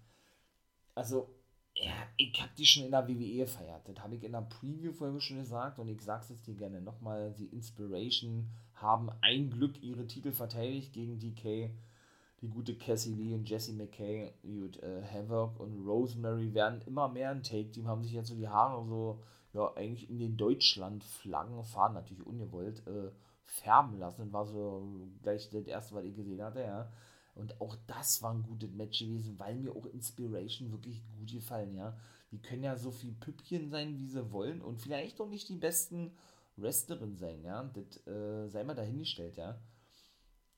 Also, 0.94 1.28
ja, 1.74 1.92
ich 2.16 2.40
habe 2.42 2.50
die 2.58 2.66
schon 2.66 2.84
in 2.84 2.90
der 2.90 3.06
WWE 3.06 3.36
gefeiert. 3.44 3.88
Das 3.88 4.02
habe 4.02 4.16
ich 4.16 4.24
in 4.24 4.32
der 4.32 4.40
Preview-Folge 4.40 5.20
schon 5.20 5.38
gesagt 5.38 5.78
und 5.78 5.88
ich 5.88 6.00
sage 6.02 6.22
es 6.24 6.30
jetzt 6.30 6.46
hier 6.46 6.56
gerne 6.56 6.80
nochmal. 6.80 7.32
Die 7.38 7.46
Inspiration 7.46 8.48
haben 8.74 9.10
ein 9.20 9.50
Glück 9.50 9.80
ihre 9.82 10.06
Titel 10.06 10.32
verteidigt 10.32 10.92
gegen 10.92 11.20
DK. 11.20 11.70
Die 12.40 12.48
gute 12.48 12.76
Cassie 12.76 13.14
Lee 13.14 13.34
und 13.34 13.48
Jessie 13.48 13.72
McKay, 13.72 14.32
gut, 14.42 14.80
äh, 14.80 15.02
Havoc 15.02 15.58
und 15.58 15.84
Rosemary 15.84 16.54
werden 16.54 16.80
immer 16.86 17.08
mehr 17.08 17.30
ein 17.30 17.42
Take-Team, 17.42 17.88
haben 17.88 18.04
sich 18.04 18.12
jetzt 18.12 18.28
so 18.28 18.36
die 18.36 18.48
Haare 18.48 18.86
so, 18.86 19.20
ja, 19.52 19.72
eigentlich 19.74 20.08
in 20.08 20.20
den 20.20 20.36
Deutschland-Flaggen 20.36 21.64
fahren, 21.64 21.94
natürlich 21.94 22.24
ungewollt, 22.24 22.86
äh, 22.86 23.10
färben 23.44 23.98
lassen. 23.98 24.32
War 24.32 24.46
so 24.46 24.86
gleich 25.22 25.50
das 25.50 25.66
erste, 25.66 25.96
was 25.96 26.04
ich 26.04 26.14
gesehen 26.14 26.42
hatte, 26.42 26.60
ja. 26.60 26.92
Und 27.34 27.60
auch 27.60 27.76
das 27.86 28.22
war 28.22 28.34
ein 28.34 28.42
gutes 28.42 28.70
Match 28.70 29.00
gewesen, 29.00 29.38
weil 29.38 29.56
mir 29.56 29.74
auch 29.74 29.86
Inspiration 29.86 30.70
wirklich 30.70 31.02
gut 31.18 31.32
gefallen, 31.32 31.74
ja. 31.74 31.96
Die 32.30 32.38
können 32.38 32.62
ja 32.62 32.76
so 32.76 32.92
viel 32.92 33.12
Püppchen 33.12 33.68
sein, 33.70 33.96
wie 33.96 34.06
sie 34.06 34.30
wollen 34.32 34.60
und 34.60 34.80
vielleicht 34.80 35.20
auch 35.20 35.28
nicht 35.28 35.48
die 35.48 35.56
besten 35.56 36.12
Wrestlerinnen 36.56 37.16
sein, 37.16 37.42
ja. 37.42 37.64
Das 37.74 38.06
äh, 38.06 38.48
sei 38.48 38.62
mal 38.62 38.74
dahingestellt, 38.74 39.36
ja. 39.36 39.58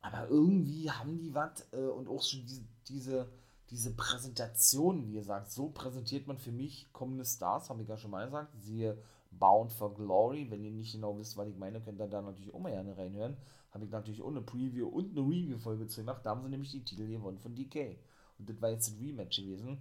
Aber 0.00 0.28
irgendwie 0.28 0.90
haben 0.90 1.19
die 1.19 1.35
was 1.35 1.66
äh, 1.73 1.76
und 1.76 2.09
auch 2.09 2.23
schon 2.23 2.45
diese, 2.47 2.62
diese, 2.88 3.30
diese 3.71 3.95
Präsentation, 3.95 5.07
wie 5.07 5.12
gesagt, 5.12 5.50
so 5.50 5.69
präsentiert 5.69 6.26
man 6.26 6.38
für 6.38 6.52
mich 6.52 6.92
kommende 6.92 7.25
Stars, 7.25 7.71
habe 7.71 7.83
ich 7.83 7.88
ja 7.88 7.97
schon 7.97 8.11
mal 8.11 8.25
gesagt. 8.25 8.54
Siehe 8.59 8.97
Bound 9.30 9.73
for 9.73 9.95
Glory. 9.95 10.50
Wenn 10.50 10.64
ihr 10.64 10.73
nicht 10.73 10.92
genau 10.92 11.19
wisst, 11.19 11.37
was 11.37 11.49
ich 11.49 11.57
meine, 11.57 11.80
könnt 11.80 12.00
ihr 12.00 12.09
da 12.09 12.23
natürlich 12.23 12.52
auch 12.54 12.61
mal 12.61 12.73
gerne 12.73 12.97
reinhören 12.97 13.37
habe 13.73 13.85
ich 13.85 13.90
natürlich 13.90 14.23
auch 14.23 14.28
eine 14.28 14.42
Preview 14.42 14.88
und 14.88 15.16
eine 15.16 15.26
Review-Folge 15.26 15.87
zu 15.87 16.00
gemacht. 16.00 16.25
Da 16.25 16.30
haben 16.30 16.42
sie 16.42 16.49
nämlich 16.49 16.73
die 16.73 16.85
Titel 16.85 17.07
gewonnen 17.07 17.38
von 17.38 17.54
DK. 17.54 17.99
Und 18.38 18.49
das 18.49 18.61
war 18.61 18.71
jetzt 18.71 18.88
ein 18.88 18.99
Rematch 18.99 19.38
gewesen. 19.38 19.78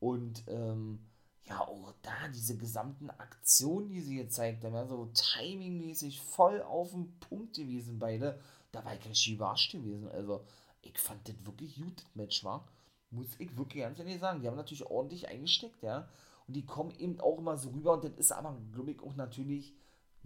Und 0.00 0.44
ähm, 0.48 1.00
ja, 1.44 1.60
auch 1.60 1.92
da 2.02 2.28
diese 2.34 2.56
gesamten 2.56 3.10
Aktionen, 3.10 3.88
die 3.88 4.00
sie 4.00 4.16
gezeigt 4.16 4.64
haben, 4.64 4.74
ja, 4.74 4.86
so 4.86 5.10
timingmäßig 5.12 6.20
voll 6.20 6.62
auf 6.62 6.90
den 6.90 7.18
Punkt 7.20 7.56
gewesen, 7.56 7.98
beide. 7.98 8.38
Da 8.76 8.84
war 8.84 8.94
ich 8.94 9.04
richtig 9.08 9.32
überrascht 9.32 9.72
gewesen. 9.72 10.08
Also, 10.08 10.44
ich 10.82 10.98
fand 10.98 11.26
das 11.26 11.34
wirklich 11.44 11.76
gut, 11.76 11.96
das 11.96 12.14
Match 12.14 12.44
war. 12.44 12.68
Muss 13.10 13.28
ich 13.38 13.56
wirklich 13.56 13.82
ganz 13.82 13.98
ehrlich 13.98 14.20
sagen. 14.20 14.40
Die 14.40 14.48
haben 14.48 14.56
natürlich 14.56 14.86
ordentlich 14.86 15.28
eingesteckt, 15.28 15.82
ja. 15.82 16.08
Und 16.46 16.54
die 16.54 16.66
kommen 16.66 16.94
eben 16.98 17.18
auch 17.20 17.38
immer 17.38 17.56
so 17.56 17.70
rüber. 17.70 17.94
Und 17.94 18.04
das 18.04 18.12
ist 18.18 18.32
aber, 18.32 18.56
glaube 18.72 18.90
ich, 18.90 19.00
auch 19.00 19.14
natürlich 19.16 19.74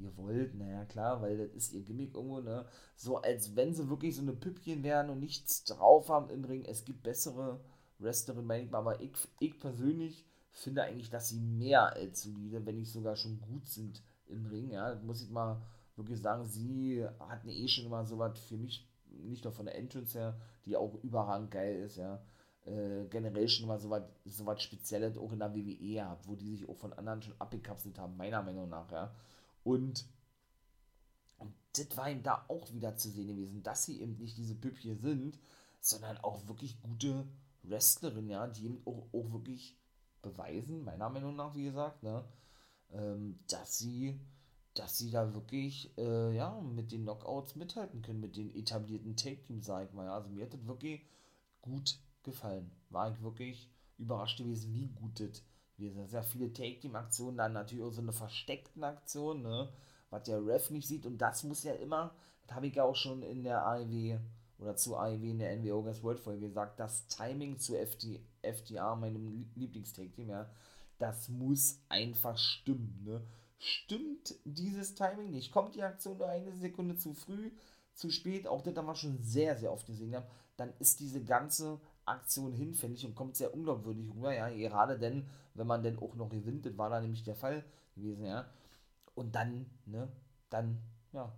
ihr 0.01 0.17
wollt, 0.17 0.55
naja 0.55 0.85
klar, 0.87 1.23
weil 1.23 1.37
das 1.37 1.55
ist 1.55 1.73
ihr 1.73 1.83
Gimmick 1.83 2.15
irgendwo, 2.15 2.41
ne? 2.41 2.67
So 2.97 3.19
als 3.19 3.55
wenn 3.55 3.75
sie 3.75 3.89
wirklich 3.89 4.17
so 4.17 4.23
eine 4.23 4.33
Püppchen 4.33 4.83
wären 4.83 5.11
und 5.11 5.21
nichts 5.21 5.65
drauf 5.65 6.09
haben 6.09 6.31
im 6.31 6.45
Ring. 6.45 6.65
Es 6.65 6.85
gibt 6.85 7.03
bessere 7.03 7.61
Wrestlerinnen, 7.99 8.47
meine 8.47 8.65
ich 8.65 8.71
mal, 8.71 8.79
aber 8.79 9.01
ich, 9.01 9.13
ich 9.39 9.61
persönlich 9.61 10.25
finde 10.53 10.83
eigentlich, 10.83 11.11
dass 11.11 11.29
sie 11.29 11.41
mehr 11.41 11.93
als 11.93 12.23
solide, 12.23 12.65
wenn 12.65 12.79
nicht 12.79 12.91
sogar 12.91 13.15
schon 13.15 13.41
gut 13.41 13.69
sind 13.69 14.03
im 14.27 14.47
Ring, 14.47 14.71
ja. 14.71 14.95
Das 14.95 15.03
muss 15.03 15.23
ich 15.23 15.31
mal 15.31 15.61
wirklich 16.01 16.21
sagen, 16.21 16.45
sie 16.45 17.05
hat 17.21 17.43
eine 17.43 17.53
eh 17.53 17.69
schon 17.69 17.87
immer 17.87 18.05
so 18.05 18.19
was 18.19 18.39
für 18.41 18.57
mich, 18.57 18.89
nicht 19.07 19.45
nur 19.45 19.53
von 19.53 19.67
der 19.67 19.77
Entrance 19.77 20.19
her, 20.19 20.41
die 20.65 20.77
auch 20.77 20.95
überragend 21.03 21.51
geil 21.51 21.77
ist, 21.81 21.97
ja. 21.97 22.23
Äh, 22.67 23.07
generell 23.09 23.49
schon 23.49 23.69
mal 23.69 23.79
so 23.79 23.91
was 23.91 24.63
Spezielles 24.63 25.17
auch 25.17 25.33
in 25.33 25.39
der 25.39 25.55
WWE 25.55 26.09
hat, 26.09 26.27
wo 26.29 26.37
die 26.37 26.51
sich 26.51 26.69
auch 26.69 26.77
von 26.77 26.93
anderen 26.93 27.23
schon 27.23 27.35
abgekapselt 27.39 27.99
haben, 27.99 28.17
meiner 28.17 28.43
Meinung 28.43 28.69
nach, 28.69 28.91
ja. 28.93 29.15
Und, 29.65 30.07
und 31.39 31.55
das 31.75 31.97
war 31.97 32.11
ihm 32.11 32.23
da 32.23 32.45
auch 32.49 32.73
wieder 32.73 32.97
zu 32.97 33.11
sehen 33.11 33.29
gewesen, 33.29 33.63
dass 33.63 33.85
sie 33.85 34.01
eben 34.01 34.17
nicht 34.19 34.37
diese 34.37 34.55
Püppchen 34.55 34.99
sind, 34.99 35.39
sondern 35.81 36.19
auch 36.19 36.47
wirklich 36.49 36.81
gute 36.83 37.27
Wrestlerinnen, 37.63 38.31
ja, 38.31 38.47
die 38.47 38.67
eben 38.67 38.83
auch, 38.85 39.09
auch 39.13 39.33
wirklich 39.33 39.77
beweisen, 40.23 40.85
meiner 40.85 41.09
Meinung 41.09 41.37
nach, 41.37 41.55
wie 41.55 41.65
gesagt, 41.65 42.03
ne, 42.03 42.25
ähm, 42.93 43.39
dass 43.49 43.79
sie 43.79 44.21
dass 44.75 44.99
sie 44.99 45.11
da 45.11 45.35
wirklich 45.35 45.97
äh, 45.99 46.35
ja, 46.35 46.61
mit 46.61 46.93
den 46.93 47.03
Knockouts 47.03 47.57
mithalten 47.57 48.03
können, 48.03 48.21
mit 48.21 48.37
den 48.37 48.55
etablierten 48.55 49.17
Take-Teams, 49.17 49.67
sag 49.67 49.89
ich 49.89 49.93
mal. 49.93 50.07
Ja. 50.07 50.15
Also 50.15 50.31
mir 50.31 50.45
hat 50.45 50.55
das 50.55 50.67
wirklich 50.67 51.03
gut 51.61 51.99
gefallen. 52.23 52.71
War 52.91 53.11
ich 53.13 53.23
wirklich 53.23 53.69
überrascht 53.99 54.39
gewesen, 54.39 54.73
wie 54.73 54.89
gut 54.89 55.21
das 55.21 55.43
gewesen. 55.77 56.07
Sehr 56.07 56.23
viele 56.23 56.53
Take-Team-Aktionen, 56.53 57.37
dann 57.37 57.53
natürlich 57.53 57.85
auch 57.85 57.93
so 57.93 58.03
eine 58.03 58.13
versteckten 58.13 58.85
Aktion, 58.85 59.43
ne? 59.43 59.69
was 60.11 60.25
der 60.25 60.45
Ref 60.45 60.71
nicht 60.71 60.87
sieht. 60.87 61.07
Und 61.07 61.19
das 61.19 61.43
muss 61.43 61.65
ja 61.65 61.75
immer, 61.75 62.15
das 62.47 62.57
habe 62.57 62.69
ich 62.69 62.75
ja 62.75 62.85
auch 62.85 62.97
schon 62.97 63.23
in 63.23 63.43
der 63.43 63.67
AEW 63.67 64.19
oder 64.59 64.77
zu 64.77 64.97
AEW 64.97 65.31
in 65.31 65.39
der 65.39 65.57
NWO 65.57 65.83
Guys 65.83 66.03
World 66.03 66.21
Folge 66.21 66.49
gesagt, 66.49 66.79
das 66.79 67.07
Timing 67.07 67.59
zu 67.59 67.77
FD, 67.77 68.21
FDR, 68.43 68.95
meinem 68.95 69.49
Lieblings-Take-Team, 69.55 70.29
ja, 70.29 70.51
das 70.99 71.29
muss 71.29 71.81
einfach 71.89 72.37
stimmen. 72.37 73.03
Ne? 73.05 73.23
Stimmt 73.63 74.35
dieses 74.45 74.95
Timing 74.95 75.31
nicht? 75.31 75.53
Kommt 75.53 75.75
die 75.75 75.83
Aktion 75.83 76.17
nur 76.17 76.29
eine 76.29 76.57
Sekunde 76.57 76.97
zu 76.97 77.13
früh, 77.13 77.51
zu 77.93 78.11
spät, 78.11 78.47
auch 78.47 78.63
das 78.63 78.75
haben 78.75 78.87
wir 78.87 78.95
schon 78.95 79.23
sehr, 79.23 79.55
sehr 79.59 79.71
oft 79.71 79.87
gesehen 79.87 80.17
haben, 80.17 80.25
dann 80.57 80.73
ist 80.79 80.99
diese 80.99 81.23
ganze 81.23 81.79
Aktion 82.07 82.55
hinfällig 82.55 83.05
und 83.05 83.15
kommt 83.15 83.37
sehr 83.37 83.53
unglaubwürdig 83.53 84.09
rüber, 84.15 84.33
ja, 84.35 84.49
gerade 84.49 84.99
denn, 84.99 85.27
wenn 85.53 85.67
man 85.67 85.83
denn 85.83 85.99
auch 85.99 86.15
noch 86.15 86.31
gewinnt, 86.31 86.65
das 86.65 86.79
war 86.79 86.89
da 86.89 87.03
nämlich 87.03 87.23
der 87.23 87.35
Fall 87.35 87.63
gewesen, 87.95 88.25
ja, 88.25 88.49
und 89.15 89.35
dann, 89.35 89.67
ne, 89.85 90.11
dann, 90.49 90.79
ja, 91.13 91.31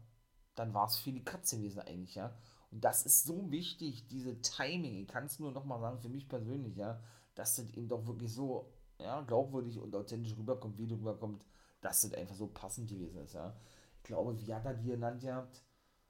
dann 0.54 0.72
war 0.74 0.86
es 0.86 0.96
für 0.98 1.10
die 1.10 1.24
Katze 1.24 1.56
gewesen 1.56 1.80
eigentlich, 1.80 2.14
ja, 2.14 2.32
und 2.70 2.84
das 2.84 3.04
ist 3.04 3.24
so 3.24 3.50
wichtig, 3.50 4.06
diese 4.06 4.40
Timing, 4.42 4.94
ich 5.02 5.08
kann 5.08 5.26
es 5.26 5.40
nur 5.40 5.50
nochmal 5.50 5.80
sagen, 5.80 5.98
für 5.98 6.08
mich 6.08 6.28
persönlich, 6.28 6.76
ja, 6.76 7.02
dass 7.34 7.56
das 7.56 7.68
eben 7.70 7.88
doch 7.88 8.06
wirklich 8.06 8.32
so, 8.32 8.72
ja, 9.00 9.22
glaubwürdig 9.22 9.80
und 9.80 9.96
authentisch 9.96 10.36
rüberkommt, 10.36 10.78
wie 10.78 10.84
rüberkommt, 10.84 11.42
dass 11.82 12.02
das 12.02 12.14
einfach 12.14 12.34
so 12.34 12.46
passend 12.46 12.88
gewesen 12.88 13.18
ist, 13.18 13.34
ja. 13.34 13.54
Ich 13.98 14.04
glaube, 14.04 14.40
wie 14.40 14.54
hat 14.54 14.64
er 14.64 14.74
die 14.74 14.88
genannt 14.88 15.20
gehabt? 15.20 15.62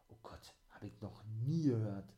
Oh 0.09 0.17
Gott, 0.23 0.55
habe 0.71 0.87
ich 0.87 1.01
noch 1.01 1.25
nie 1.45 1.65
gehört. 1.65 2.15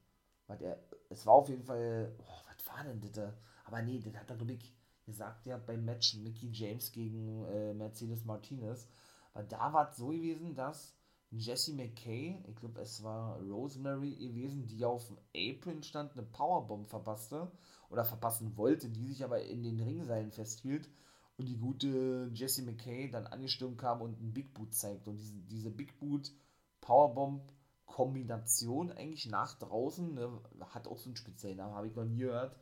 Weil 0.47 0.59
der, 0.59 0.79
es 1.09 1.25
war 1.25 1.35
auf 1.35 1.49
jeden 1.49 1.65
Fall, 1.65 2.15
oh, 2.19 2.41
was 2.47 2.67
war 2.69 2.85
denn 2.85 3.01
das? 3.01 3.35
Aber 3.65 3.81
nee, 3.83 3.99
das 3.99 4.15
hat 4.15 4.31
er, 4.31 4.37
glaube 4.37 4.53
ich, 4.53 4.75
gesagt, 5.07 5.47
ja, 5.47 5.57
beim 5.57 5.85
Match 5.85 6.17
Mickey 6.17 6.51
James 6.51 6.93
gegen 6.93 7.45
äh, 7.47 7.73
Mercedes 7.75 8.25
Martinez. 8.25 8.89
Weil 9.33 9.47
da 9.47 9.73
war 9.73 9.89
es 9.89 9.97
so 9.97 10.09
gewesen, 10.09 10.55
dass 10.55 10.95
Jesse 11.31 11.73
McKay, 11.73 12.43
ich 12.47 12.57
glaube, 12.57 12.81
es 12.81 13.03
war 13.03 13.41
Rosemary 13.41 14.15
gewesen, 14.15 14.67
die 14.67 14.85
auf 14.85 15.07
dem 15.07 15.19
Apron 15.35 15.83
stand, 15.83 16.13
eine 16.13 16.23
Powerbomb 16.23 16.89
verpasste 16.89 17.51
oder 17.89 18.05
verpassen 18.05 18.57
wollte, 18.57 18.89
die 18.89 19.07
sich 19.07 19.25
aber 19.25 19.43
in 19.43 19.63
den 19.63 19.81
Ringseilen 19.81 20.31
festhielt 20.31 20.89
und 21.37 21.47
die 21.47 21.59
gute 21.59 22.31
Jesse 22.33 22.63
McKay 22.63 23.11
dann 23.11 23.27
angestürmt 23.27 23.79
kam 23.79 24.03
und 24.03 24.19
einen 24.19 24.33
Big 24.33 24.55
Boot 24.55 24.75
zeigt. 24.75 25.09
Und 25.09 25.17
diese, 25.17 25.35
diese 25.35 25.71
Big 25.71 25.99
Boot 25.99 26.33
Powerbomb 26.81 27.43
Kombination 27.87 28.93
eigentlich 28.93 29.27
nach 29.27 29.59
draußen, 29.59 30.15
ne, 30.15 30.41
hat 30.71 30.89
auch 30.89 30.99
so 30.99 31.09
einen 31.09 31.17
speziellen 31.17 31.59
Namen, 31.59 31.75
habe 31.75 31.87
ich 31.87 31.95
noch 31.95 32.05
nie 32.05 32.19
gehört. 32.19 32.57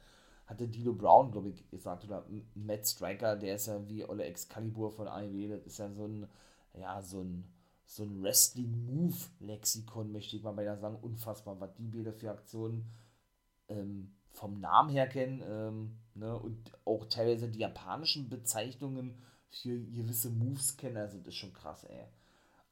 Hatte 0.46 0.68
Dilo 0.68 0.92
Brown, 0.92 1.30
glaube 1.30 1.50
ich, 1.50 1.70
gesagt, 1.70 2.04
oder 2.04 2.26
Matt 2.54 2.86
Striker, 2.86 3.36
der 3.36 3.54
ist 3.54 3.66
ja 3.66 3.88
wie 3.88 4.04
Olle 4.04 4.24
Excalibur 4.24 4.90
von 4.90 5.08
AEW, 5.08 5.48
das 5.48 5.64
ist 5.66 5.78
ja 5.78 5.90
so 5.90 6.06
ein, 6.06 6.28
ja, 6.78 7.00
so 7.00 7.22
ein, 7.22 7.44
so 7.86 8.02
ein 8.02 8.22
Wrestling-Move-Lexikon, 8.22 10.10
möchte 10.12 10.36
ich 10.36 10.42
mal 10.42 10.52
beinahe 10.52 10.78
sagen, 10.78 10.98
unfassbar, 11.00 11.60
was 11.60 11.72
die 11.74 11.86
Bilder 11.86 12.12
für 12.12 12.30
Aktionen 12.30 12.90
ähm, 13.68 14.12
vom 14.32 14.60
Namen 14.60 14.90
her 14.90 15.08
kennen, 15.08 15.42
ähm, 15.46 15.98
ne, 16.14 16.38
und 16.38 16.58
auch 16.84 17.06
teilweise 17.06 17.48
die 17.48 17.60
japanischen 17.60 18.28
Bezeichnungen 18.28 19.14
für 19.50 19.78
gewisse 19.78 20.30
Moves 20.30 20.76
kennen, 20.76 20.96
also 20.96 21.18
das 21.18 21.28
ist 21.28 21.36
schon 21.36 21.52
krass, 21.52 21.84
ey. 21.84 22.06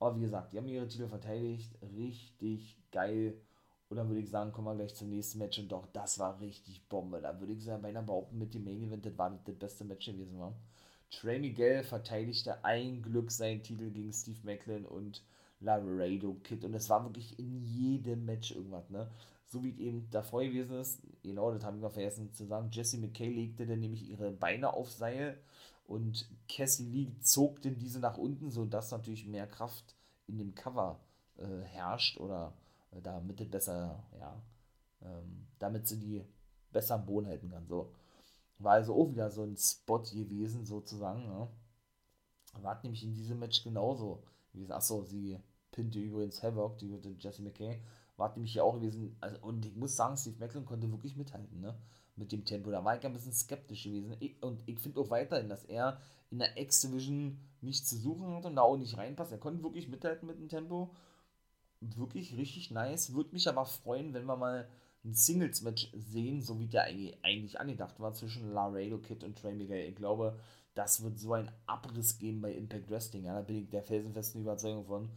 Aber 0.01 0.17
wie 0.17 0.23
gesagt, 0.23 0.53
die 0.53 0.59
haben 0.59 0.67
ihre 0.67 0.89
Titel 0.89 1.09
verteidigt. 1.09 1.71
Richtig 1.95 2.79
geil. 2.91 3.35
Und 3.91 3.99
dann 3.99 4.09
würde 4.09 4.21
ich 4.23 4.31
sagen, 4.31 4.51
kommen 4.51 4.69
wir 4.69 4.77
gleich 4.77 4.95
zum 4.95 5.11
nächsten 5.11 5.39
Match. 5.39 5.59
Und 5.59 5.71
doch, 5.71 5.87
das 5.93 6.19
war 6.19 6.41
richtig 6.41 6.89
Bombe. 6.89 7.21
Da 7.21 7.39
würde 7.39 7.53
ich 7.53 7.63
sagen, 7.63 7.83
beinahe 7.83 8.03
behaupten, 8.03 8.39
mit 8.39 8.55
dem 8.55 8.65
Main 8.65 8.83
Event, 8.83 9.05
das 9.05 9.19
war 9.19 9.39
das 9.45 9.55
beste 9.57 9.85
Match 9.85 10.07
gewesen. 10.07 10.39
War. 10.39 10.55
Trey 11.11 11.39
Miguel 11.39 11.83
verteidigte 11.83 12.65
ein 12.65 13.03
Glück 13.03 13.31
seinen 13.31 13.63
Titel 13.63 13.91
gegen 13.91 14.13
Steve 14.13 14.39
Macklin 14.43 14.87
und 14.87 15.23
Laredo 15.61 16.35
Kid. 16.45 16.65
Und 16.65 16.75
es 16.75 16.89
war 16.89 17.05
wirklich 17.05 17.39
in 17.39 17.63
jedem 17.63 18.25
Match 18.25 18.53
irgendwas, 18.53 18.89
ne? 18.89 19.11
So 19.51 19.65
wie 19.65 19.77
eben 19.81 20.09
davor 20.11 20.45
gewesen 20.45 20.79
ist. 20.79 21.01
Genau, 21.25 21.51
das 21.51 21.65
haben 21.65 21.83
wir 21.83 21.91
vergessen 21.91 22.33
zu 22.33 22.47
sagen. 22.47 22.71
Jesse 22.71 22.99
McKay 22.99 23.29
legte 23.29 23.67
dann 23.67 23.81
nämlich 23.81 24.09
ihre 24.09 24.31
Beine 24.31 24.73
auf 24.73 24.91
Seil 24.91 25.41
und 25.89 26.31
Cassie 26.49 26.85
Lee 26.85 27.13
zog 27.21 27.61
denn 27.63 27.77
diese 27.77 27.99
nach 27.99 28.17
unten, 28.17 28.49
sodass 28.49 28.93
natürlich 28.93 29.27
mehr 29.27 29.49
Kraft 29.49 29.97
in 30.29 30.39
dem 30.39 30.55
Cover 30.55 31.01
äh, 31.37 31.63
herrscht 31.65 32.17
oder 32.21 32.55
äh, 32.93 33.03
damit 33.03 33.41
es 33.41 33.51
besser, 33.51 34.05
ja, 34.21 34.41
ähm, 35.03 35.49
damit 35.59 35.89
sie 35.89 35.99
die 35.99 36.25
besser 36.71 36.95
am 36.95 37.07
Boden 37.07 37.27
halten 37.27 37.51
kann. 37.51 37.67
So. 37.67 37.93
War 38.59 38.75
also 38.75 38.95
auch 38.95 39.11
wieder 39.11 39.31
so 39.31 39.43
ein 39.43 39.57
Spot 39.57 39.99
gewesen, 39.99 40.65
sozusagen. 40.65 41.27
Ne? 41.27 41.49
War 42.63 42.81
nämlich 42.85 43.03
in 43.03 43.15
diesem 43.15 43.41
Match 43.41 43.65
genauso. 43.65 44.23
Wie 44.53 44.61
gesagt, 44.61 44.79
achso, 44.79 45.03
sie 45.03 45.41
pinte 45.73 45.99
übrigens 45.99 46.41
Havoc, 46.41 46.79
die 46.79 46.89
gute 46.89 47.17
Jesse 47.19 47.43
McKay, 47.43 47.81
war 48.21 48.33
nämlich 48.35 48.55
ja 48.55 48.63
auch 48.63 48.75
gewesen, 48.75 49.17
also, 49.21 49.39
und 49.41 49.67
ich 49.67 49.75
muss 49.75 49.97
sagen, 49.97 50.17
Steve 50.17 50.37
Macklin 50.39 50.65
konnte 50.65 50.91
wirklich 50.91 51.17
mithalten, 51.17 51.61
ne? 51.61 51.77
Mit 52.17 52.33
dem 52.33 52.45
Tempo. 52.45 52.71
Da 52.71 52.85
war 52.85 52.97
ich 52.97 53.05
ein 53.05 53.13
bisschen 53.15 53.33
skeptisch 53.33 53.85
gewesen. 53.85 54.15
Ich, 54.21 54.41
und 54.43 54.63
ich 54.67 54.79
finde 54.79 55.01
auch 55.01 55.11
weiterhin, 55.11 55.49
dass 55.49 55.65
er 55.65 55.99
in 56.31 56.39
der 56.39 56.61
X-Division 56.61 57.39
nichts 57.63 57.89
zu 57.89 57.97
suchen 57.97 58.35
hat 58.35 58.45
und 58.45 58.57
da 58.57 58.63
auch 58.63 58.77
nicht 58.77 58.97
reinpasst. 58.97 59.33
Er 59.33 59.39
konnte 59.39 59.63
wirklich 59.63 59.89
mithalten 59.89 60.29
mit 60.29 60.39
dem 60.39 60.49
Tempo. 60.49 60.91
Wirklich 61.81 62.37
richtig 62.37 62.71
nice. 62.71 63.15
Würde 63.15 63.33
mich 63.33 63.49
aber 63.49 63.65
freuen, 63.65 64.13
wenn 64.13 64.27
wir 64.27 64.37
mal 64.37 64.69
ein 65.03 65.15
Singles-Match 65.15 65.93
sehen, 65.95 66.43
so 66.43 66.61
wie 66.61 66.67
der 66.67 66.85
eigentlich 66.85 67.59
angedacht 67.59 67.99
war 68.01 68.13
zwischen 68.13 68.53
Laredo 68.53 68.99
Kid 68.99 69.25
und 69.25 69.39
Trey 69.39 69.55
Miguel. 69.55 69.89
Ich 69.89 69.97
glaube, 69.97 70.39
das 70.75 71.03
wird 71.03 71.19
so 71.19 71.33
ein 71.33 71.51
Abriss 71.67 72.19
geben 72.19 72.43
bei 72.43 72.53
Impact 72.53 72.91
Wrestling. 72.91 73.25
Ja, 73.25 73.35
da 73.35 73.41
bin 73.41 73.57
ich 73.57 73.71
der 73.71 73.83
felsenfesten 73.83 74.43
Überzeugung 74.43 74.85
von. 74.85 75.09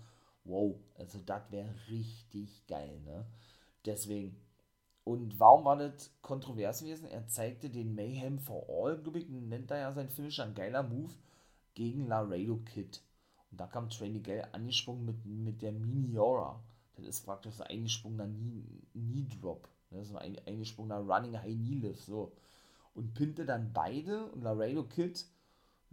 Wow, 0.45 0.75
also 0.95 1.19
das 1.25 1.51
wäre 1.51 1.73
richtig 1.89 2.67
geil, 2.67 2.99
ne? 3.05 3.25
Deswegen. 3.85 4.35
Und 5.05 5.37
warum 5.39 5.65
war 5.65 5.75
das 5.75 6.11
kontrovers 6.21 6.79
gewesen? 6.79 7.09
Er 7.09 7.27
zeigte 7.27 7.69
den 7.69 7.93
Mayhem 7.93 8.39
for 8.39 8.65
All, 8.69 8.97
glaube 9.01 9.19
ich, 9.19 9.27
nennt 9.27 9.69
er 9.71 9.79
ja 9.79 9.93
sein 9.93 10.09
Finisher, 10.09 10.45
ein 10.45 10.55
geiler 10.55 10.83
Move 10.83 11.13
gegen 11.73 12.07
Laredo 12.07 12.57
Kid. 12.57 13.01
Und 13.51 13.59
da 13.59 13.67
kam 13.67 13.89
Trey 13.89 14.09
Miguel 14.09 14.47
angesprungen 14.53 15.05
mit, 15.05 15.25
mit 15.25 15.61
der 15.61 15.73
Mini-Aura. 15.73 16.63
Das 16.95 17.05
ist 17.05 17.25
praktisch 17.25 17.59
ein 17.59 17.67
eingesprungener 17.67 18.27
Knee-Drop. 18.93 19.67
Ne? 19.91 19.99
Das 19.99 20.09
ist 20.09 20.15
ein 20.15 20.37
eingesprungener 20.45 20.99
Running 20.99 21.37
High 21.37 21.55
Knee 21.55 21.75
Lift, 21.75 22.05
so. 22.05 22.31
Und 22.93 23.13
pinte 23.13 23.45
dann 23.45 23.73
beide 23.73 24.27
und 24.31 24.41
Laredo 24.41 24.83
Kid 24.83 25.25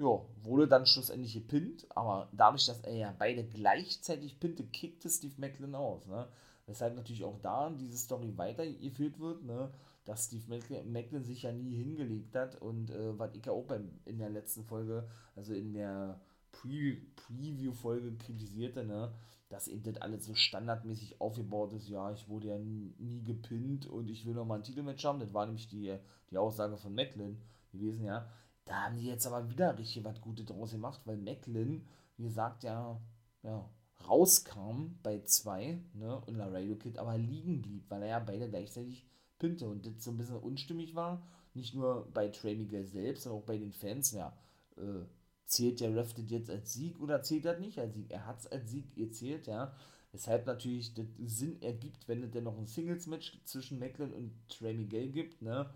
ja, 0.01 0.21
wurde 0.43 0.67
dann 0.67 0.87
schlussendlich 0.87 1.35
gepinnt, 1.35 1.87
aber 1.91 2.29
dadurch, 2.33 2.67
dass 2.67 2.81
er 2.81 2.95
ja 2.95 3.15
beide 3.19 3.45
gleichzeitig 3.45 4.41
pinte, 4.41 4.65
kickte 4.65 5.11
Steve 5.11 5.35
Macklin 5.37 5.75
aus, 5.75 6.07
ne? 6.07 6.27
Weshalb 6.67 6.95
natürlich 6.95 7.25
auch 7.25 7.39
da 7.43 7.69
diese 7.71 7.99
Story 7.99 8.33
weitergeführt 8.37 9.19
wird, 9.19 9.45
ne? 9.45 9.71
Dass 10.05 10.27
Steve 10.27 10.63
Macklin 10.87 11.25
sich 11.25 11.43
ja 11.43 11.53
nie 11.53 11.77
hingelegt 11.77 12.35
hat 12.35 12.61
und 12.63 12.91
äh, 12.91 13.19
was 13.19 13.35
ich 13.35 13.45
ja 13.45 13.53
auch 13.53 13.65
beim, 13.65 13.91
in 14.07 14.19
der 14.19 14.31
letzten 14.31 14.65
Folge, 14.65 15.09
also 15.37 15.53
in 15.53 15.75
der 15.75 16.21
Pre 16.53 16.97
Preview-Folge 17.17 18.17
kritisierte, 18.17 18.85
ne? 18.85 19.13
Dass 19.51 19.69
eben 19.69 19.83
das 19.83 20.01
alles 20.01 20.25
so 20.25 20.35
standardmäßig 20.35 21.21
aufgebaut 21.21 21.73
ist, 21.73 21.89
ja, 21.89 22.13
ich 22.13 22.29
wurde 22.29 22.49
ja 22.49 22.59
nie, 22.59 22.95
nie 22.99 23.23
gepinnt 23.23 23.87
und 23.87 24.09
ich 24.09 24.25
will 24.25 24.35
nochmal 24.35 24.61
ein 24.61 24.65
Titelmatch 24.65 25.05
haben, 25.05 25.21
das 25.21 25.35
war 25.35 25.45
nämlich 25.45 25.69
die, 25.69 25.97
die 26.31 26.39
Aussage 26.39 26.77
von 26.77 26.95
Macklin 26.95 27.37
gewesen, 27.73 28.05
ja 28.05 28.27
da 28.71 28.85
haben 28.85 28.97
die 28.97 29.07
jetzt 29.07 29.27
aber 29.27 29.51
wieder 29.51 29.77
richtig 29.77 30.05
was 30.05 30.21
Gutes 30.21 30.47
draus 30.47 30.71
gemacht, 30.71 31.01
weil 31.05 31.17
Macklin, 31.17 31.85
wie 32.17 32.23
gesagt, 32.23 32.63
ja, 32.63 33.01
ja 33.43 33.69
rauskam 34.09 34.97
bei 35.03 35.19
zwei, 35.25 35.81
ne, 35.93 36.21
und 36.21 36.37
Laredo 36.37 36.77
Kid 36.77 36.97
aber 36.97 37.19
liegen 37.19 37.63
blieb, 37.63 37.91
weil 37.91 38.03
er 38.03 38.09
ja 38.09 38.19
beide 38.21 38.49
gleichzeitig 38.49 39.05
pinte 39.41 39.69
und 39.69 39.85
das 39.85 40.05
so 40.05 40.13
ein 40.13 40.19
bisschen 40.19 40.39
unstimmig 40.39 40.95
war. 40.95 41.27
Nicht 41.53 41.75
nur 41.75 42.09
bei 42.15 42.29
Trey 42.29 42.55
Miguel 42.55 42.87
selbst, 42.87 43.25
sondern 43.25 43.43
auch 43.43 43.47
bei 43.47 43.59
den 43.59 43.73
Fans, 43.73 44.13
ja, 44.13 44.39
äh, 44.77 45.05
zählt 45.47 45.81
der 45.81 45.97
Ref 45.97 46.15
das 46.15 46.31
jetzt 46.31 46.49
als 46.49 46.73
Sieg 46.73 47.01
oder 47.01 47.23
zählt 47.23 47.47
das 47.47 47.59
nicht 47.59 47.77
als 47.81 47.97
Sieg? 47.97 48.09
Er 48.13 48.25
hat 48.25 48.39
es 48.39 48.47
als 48.47 48.71
Sieg 48.71 48.97
erzählt, 48.97 49.49
ja. 49.49 49.75
Weshalb 50.13 50.47
natürlich 50.47 50.95
das 50.95 51.07
Sinn 51.27 51.61
ergibt, 51.61 52.07
wenn 52.07 52.23
es 52.23 52.31
denn 52.31 52.45
noch 52.45 52.57
ein 52.57 52.69
Singles-Match 52.69 53.41
zwischen 53.45 53.81
Macklin 53.81 54.13
und 54.13 54.33
Trey 54.49 54.75
Miguel 54.75 55.11
gibt, 55.11 55.43
ne 55.43 55.69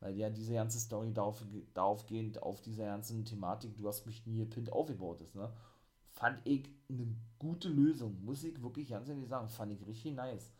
weil 0.00 0.16
ja 0.16 0.30
diese 0.30 0.54
ganze 0.54 0.78
Story 0.78 1.12
darauf, 1.12 1.42
daraufgehend 1.74 2.42
auf 2.42 2.60
dieser 2.60 2.86
ganzen 2.86 3.24
Thematik, 3.24 3.76
du 3.76 3.88
hast 3.88 4.06
mich 4.06 4.26
nie 4.26 4.38
gepinnt, 4.38 4.72
aufgebaut 4.72 5.20
ist, 5.20 5.34
ne? 5.34 5.52
Fand 6.10 6.40
ich 6.44 6.68
eine 6.88 7.14
gute 7.38 7.68
Lösung, 7.68 8.24
muss 8.24 8.42
ich 8.42 8.60
wirklich 8.62 8.88
ganz 8.88 9.08
ehrlich 9.08 9.28
sagen, 9.28 9.48
fand 9.48 9.72
ich 9.72 9.86
richtig 9.86 10.14
nice. 10.14 10.52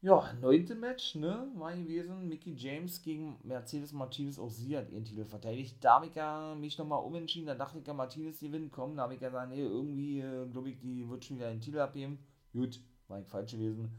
Ja, 0.00 0.32
neunte 0.40 0.76
Match, 0.76 1.16
ne, 1.16 1.50
war 1.56 1.74
gewesen, 1.74 2.28
Mickey 2.28 2.54
James 2.54 3.02
gegen 3.02 3.36
Mercedes 3.42 3.92
Martinez, 3.92 4.38
auch 4.38 4.48
sie 4.48 4.76
hat 4.76 4.88
ihren 4.90 5.04
Titel 5.04 5.24
verteidigt. 5.24 5.78
Da 5.80 5.96
habe 5.96 6.06
ich 6.06 6.14
ja 6.14 6.54
mich 6.54 6.78
nochmal 6.78 7.02
umentschieden, 7.02 7.48
da 7.48 7.56
dachte 7.56 7.80
ich 7.80 7.86
ja, 7.86 7.94
Martinez 7.94 8.38
gewinnt, 8.38 8.70
komm, 8.70 8.94
da 8.96 9.02
habe 9.02 9.14
ich 9.16 9.20
ja 9.20 9.28
gesagt, 9.28 9.50
nee, 9.50 9.60
irgendwie, 9.60 10.20
äh, 10.20 10.46
glaube 10.50 10.70
ich, 10.70 10.78
die 10.78 11.08
wird 11.08 11.24
schon 11.24 11.38
wieder 11.38 11.50
den 11.50 11.60
Titel 11.60 11.80
abgeben. 11.80 12.20
Gut, 12.52 12.80
war 13.08 13.18
ich 13.18 13.26
falsch 13.26 13.52
gewesen. 13.52 13.90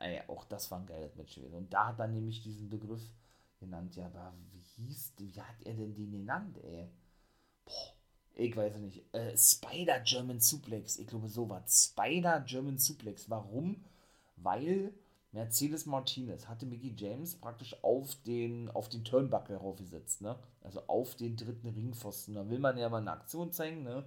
Ey, 0.00 0.22
auch 0.26 0.44
das 0.44 0.68
war 0.72 0.80
ein 0.80 0.86
geiles 0.86 1.14
Match 1.14 1.36
gewesen. 1.36 1.54
Und 1.54 1.72
da 1.72 1.88
hat 1.88 2.00
dann 2.00 2.12
nämlich 2.12 2.42
diesen 2.42 2.68
Begriff 2.68 3.02
genannt. 3.58 3.96
Ja, 3.96 4.06
aber 4.06 4.34
wie 4.52 4.60
hieß, 4.60 5.14
wie 5.18 5.40
hat 5.40 5.62
er 5.64 5.74
denn 5.74 5.94
den 5.94 6.12
genannt, 6.12 6.58
ey? 6.62 6.88
Boah, 7.64 7.94
ich 8.34 8.56
weiß 8.56 8.76
nicht. 8.78 9.02
Äh, 9.14 9.36
Spider 9.36 10.00
German 10.00 10.40
Suplex. 10.40 10.98
Ich 10.98 11.06
glaube, 11.06 11.28
so 11.28 11.48
was. 11.48 11.92
Spider 11.92 12.40
German 12.40 12.78
Suplex. 12.78 13.30
Warum? 13.30 13.84
Weil 14.36 14.92
Mercedes 15.32 15.86
Martinez 15.86 16.48
hatte 16.48 16.66
Mickey 16.66 16.94
James 16.96 17.36
praktisch 17.36 17.76
auf 17.82 18.14
den, 18.22 18.70
auf 18.70 18.88
den 18.88 19.04
Turnbuckle 19.04 19.56
raufgesetzt, 19.56 20.20
ne? 20.20 20.38
Also 20.62 20.80
auf 20.86 21.16
den 21.16 21.36
dritten 21.36 21.68
Ringpfosten. 21.68 22.34
Da 22.34 22.48
will 22.48 22.58
man 22.58 22.78
ja 22.78 22.88
mal 22.88 22.98
eine 22.98 23.12
Aktion 23.12 23.52
zeigen, 23.52 23.82
ne? 23.82 24.04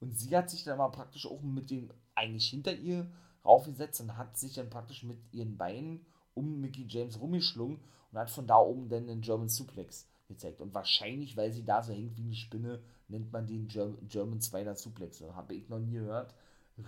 Und 0.00 0.18
sie 0.18 0.36
hat 0.36 0.50
sich 0.50 0.64
dann 0.64 0.78
mal 0.78 0.88
praktisch 0.88 1.26
auch 1.26 1.40
mit 1.40 1.70
den, 1.70 1.90
eigentlich 2.14 2.48
hinter 2.48 2.74
ihr 2.74 3.10
raufgesetzt 3.44 4.00
und 4.00 4.16
hat 4.16 4.36
sich 4.36 4.54
dann 4.54 4.68
praktisch 4.68 5.02
mit 5.02 5.18
ihren 5.32 5.56
Beinen 5.56 6.04
um 6.34 6.60
Mickey 6.60 6.84
James 6.86 7.20
rumgeschlungen 7.20 7.80
und 8.16 8.22
hat 8.22 8.30
von 8.30 8.46
da 8.46 8.56
oben 8.56 8.88
dann 8.88 9.06
den 9.06 9.20
German 9.20 9.50
Suplex 9.50 10.08
gezeigt. 10.26 10.62
Und 10.62 10.74
wahrscheinlich, 10.74 11.36
weil 11.36 11.52
sie 11.52 11.66
da 11.66 11.82
so 11.82 11.92
hängt 11.92 12.16
wie 12.16 12.22
eine 12.22 12.34
Spinne, 12.34 12.80
nennt 13.08 13.30
man 13.30 13.46
den 13.46 13.68
German, 13.68 14.08
German 14.08 14.40
Spider 14.40 14.74
Suplex. 14.74 15.20
Habe 15.20 15.54
ich 15.54 15.68
noch 15.68 15.78
nie 15.78 15.92
gehört. 15.92 16.34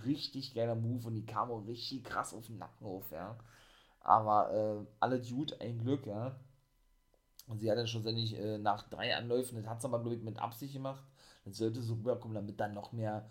Richtig 0.05 0.55
geiler 0.55 0.73
Move 0.73 1.05
und 1.05 1.13
die 1.13 1.27
kam 1.27 1.51
auch 1.51 1.67
richtig 1.67 2.03
krass 2.03 2.33
auf 2.33 2.47
den 2.47 2.57
Nacken 2.57 2.83
auf, 2.83 3.11
ja. 3.11 3.37
Aber 4.01 4.51
äh, 4.51 4.85
alle 4.99 5.19
Dude, 5.19 5.61
ein 5.61 5.77
Glück, 5.77 6.07
ja. 6.07 6.35
Und 7.45 7.59
sie 7.59 7.69
hat 7.69 7.77
dann 7.77 7.87
schlussendlich 7.87 8.35
äh, 8.35 8.57
nach 8.57 8.89
drei 8.89 9.15
Anläufen, 9.15 9.55
das 9.55 9.67
hat 9.67 9.81
sie 9.81 9.87
aber, 9.87 9.99
glaube 9.99 10.15
ich, 10.15 10.23
mit 10.23 10.39
Absicht 10.39 10.73
gemacht. 10.73 11.03
Das 11.45 11.57
sollte 11.57 11.83
so 11.83 11.93
rüberkommen, 11.93 12.33
damit 12.33 12.59
da 12.59 12.67
noch 12.67 12.91
mehr, 12.91 13.29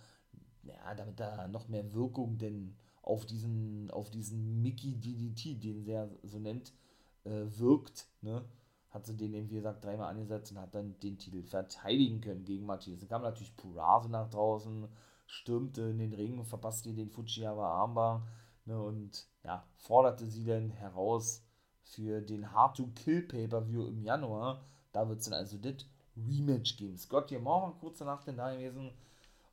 ja, 0.62 0.94
damit 0.94 1.18
da 1.18 1.48
noch 1.48 1.66
mehr 1.66 1.92
Wirkung 1.92 2.38
denn 2.38 2.76
auf 3.02 3.26
diesen, 3.26 3.90
auf 3.90 4.08
diesen 4.10 4.62
Mickey 4.62 4.94
DDT, 4.94 5.60
den 5.60 5.82
sie 5.82 5.90
ja 5.90 6.08
so 6.22 6.38
nennt, 6.38 6.72
äh, 7.24 7.46
wirkt, 7.58 8.08
ne, 8.20 8.44
hat 8.90 9.06
sie 9.06 9.16
den 9.16 9.34
eben, 9.34 9.50
wie 9.50 9.56
gesagt, 9.56 9.84
dreimal 9.84 10.10
angesetzt 10.10 10.52
und 10.52 10.60
hat 10.60 10.74
dann 10.74 10.98
den 11.00 11.18
Titel 11.18 11.42
verteidigen 11.42 12.20
können 12.20 12.44
gegen 12.44 12.66
Martinez. 12.66 13.00
Dann 13.00 13.08
kam 13.08 13.22
natürlich 13.22 13.56
Purase 13.56 14.10
nach 14.10 14.30
draußen, 14.30 14.88
stürmte 15.26 15.82
in 15.82 15.98
den 15.98 16.14
Ring, 16.14 16.42
verpasste 16.44 16.94
den 16.94 17.10
Fujiwara 17.10 17.82
Armbar 17.82 18.26
ne, 18.64 18.80
und 18.80 19.28
ja, 19.44 19.66
forderte 19.76 20.26
sie 20.26 20.44
dann 20.44 20.70
heraus 20.70 21.44
für 21.82 22.20
den 22.20 22.52
Hard-to-Kill 22.52 23.22
Pay-Per-View 23.22 23.86
im 23.86 24.02
Januar. 24.02 24.64
Da 24.92 25.08
wird 25.08 25.20
es 25.20 25.26
dann 25.26 25.34
also 25.34 25.58
das 25.58 25.86
Rematch 26.16 26.76
geben. 26.76 26.96
Scott 26.96 27.28
hier 27.28 27.40
morgen 27.40 27.78
kurz 27.78 27.98
danach 27.98 28.24
denn 28.24 28.36
da 28.36 28.52
gewesen, 28.54 28.90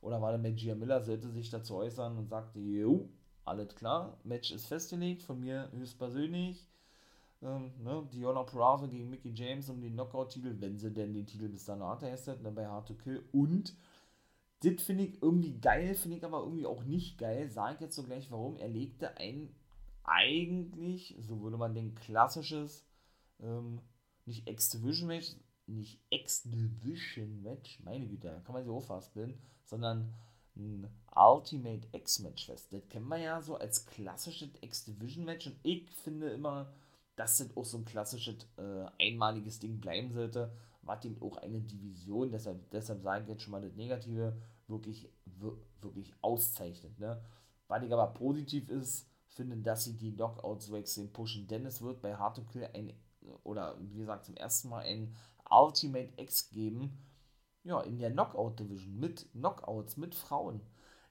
oder 0.00 0.20
war 0.20 0.30
der 0.30 0.40
Magia 0.40 0.74
Miller, 0.74 1.02
sollte 1.02 1.30
sich 1.30 1.50
dazu 1.50 1.76
äußern 1.76 2.16
und 2.16 2.28
sagte, 2.28 2.58
jo, 2.60 3.08
alles 3.44 3.74
klar, 3.74 4.18
Match 4.24 4.50
ist 4.50 4.66
festgelegt, 4.66 5.22
von 5.22 5.40
mir 5.40 5.70
höchstpersönlich 5.72 6.68
ähm, 7.42 7.72
ne, 7.82 8.06
Diona 8.12 8.42
Purrazzo 8.42 8.88
gegen 8.88 9.10
Mickey 9.10 9.32
James 9.34 9.68
um 9.68 9.80
den 9.80 9.94
Knockout-Titel, 9.94 10.56
wenn 10.60 10.78
sie 10.78 10.92
denn 10.92 11.14
den 11.14 11.26
Titel 11.26 11.48
bis 11.48 11.64
danach 11.64 11.98
testet, 11.98 12.44
dann 12.44 12.54
bei 12.54 12.66
Hard 12.66 12.88
to 12.88 12.94
Kill. 12.94 13.24
Und 13.32 13.76
das 14.60 14.82
finde 14.82 15.04
ich 15.04 15.22
irgendwie 15.22 15.58
geil, 15.58 15.94
finde 15.94 16.16
ich 16.16 16.24
aber 16.24 16.40
irgendwie 16.40 16.66
auch 16.66 16.84
nicht 16.84 17.18
geil. 17.18 17.48
Sage 17.50 17.74
ich 17.74 17.80
jetzt 17.80 17.96
so 17.96 18.02
gleich 18.02 18.30
warum. 18.30 18.56
Er 18.56 18.68
legte 18.68 19.16
ein 19.18 19.54
eigentlich, 20.06 21.16
so 21.20 21.40
würde 21.42 21.56
man 21.56 21.74
denken, 21.74 21.94
klassisches, 21.96 22.86
ähm, 23.40 23.80
nicht 24.24 24.48
X-Division-Match, 24.48 25.34
nicht 25.66 26.00
X-Division-Match, 26.10 27.80
meine 27.82 28.06
Güte, 28.06 28.28
da 28.28 28.40
kann 28.40 28.54
man 28.54 28.62
sich 28.62 28.72
auch 28.72 28.80
fast 28.80 29.14
bilden, 29.14 29.38
sondern 29.64 30.14
ein 30.56 30.88
Ultimate 31.14 31.88
X-Match 31.92 32.46
fest. 32.46 32.72
Das 32.72 32.88
kennen 32.88 33.08
wir 33.08 33.18
ja 33.18 33.42
so 33.42 33.56
als 33.56 33.84
klassisches 33.86 34.50
X-Division-Match 34.60 35.48
und 35.48 35.58
ich 35.62 35.90
finde 35.90 36.30
immer, 36.30 36.72
das 37.16 37.56
auch 37.56 37.64
so 37.64 37.78
ein 37.78 37.84
klassisches 37.84 38.46
äh, 38.58 38.86
einmaliges 39.00 39.58
Ding 39.58 39.80
bleiben 39.80 40.12
sollte, 40.12 40.52
war 40.82 41.00
dem 41.00 41.20
auch 41.20 41.38
eine 41.38 41.60
Division, 41.60 42.30
deshalb, 42.30 42.70
deshalb 42.70 43.02
sage 43.02 43.24
ich 43.24 43.28
jetzt 43.30 43.42
schon 43.42 43.52
mal 43.52 43.62
das 43.62 43.74
Negative, 43.74 44.36
wirklich, 44.68 45.08
wirklich 45.80 46.14
auszeichnet. 46.20 46.98
Ne? 46.98 47.20
Was 47.66 47.82
ich 47.82 47.92
aber 47.92 48.08
positiv 48.08 48.68
ist, 48.68 49.08
finde, 49.28 49.56
dass 49.56 49.84
sie 49.84 49.96
die 49.96 50.14
Knockouts 50.14 50.70
extrem 50.70 51.12
pushen, 51.12 51.48
denn 51.48 51.66
es 51.66 51.82
wird 51.82 52.00
bei 52.00 52.14
Hard 52.14 52.36
to 52.36 52.44
Kill 52.44 52.68
ein, 52.72 52.92
oder 53.42 53.76
wie 53.80 53.98
gesagt, 53.98 54.26
zum 54.26 54.36
ersten 54.36 54.68
Mal 54.68 54.84
ein 54.84 55.14
Ultimate 55.50 56.12
X 56.16 56.50
geben, 56.50 56.96
ja, 57.64 57.80
in 57.80 57.98
der 57.98 58.12
Knockout 58.12 58.60
Division, 58.60 59.00
mit 59.00 59.30
Knockouts, 59.32 59.96
mit 59.96 60.14
Frauen. 60.14 60.60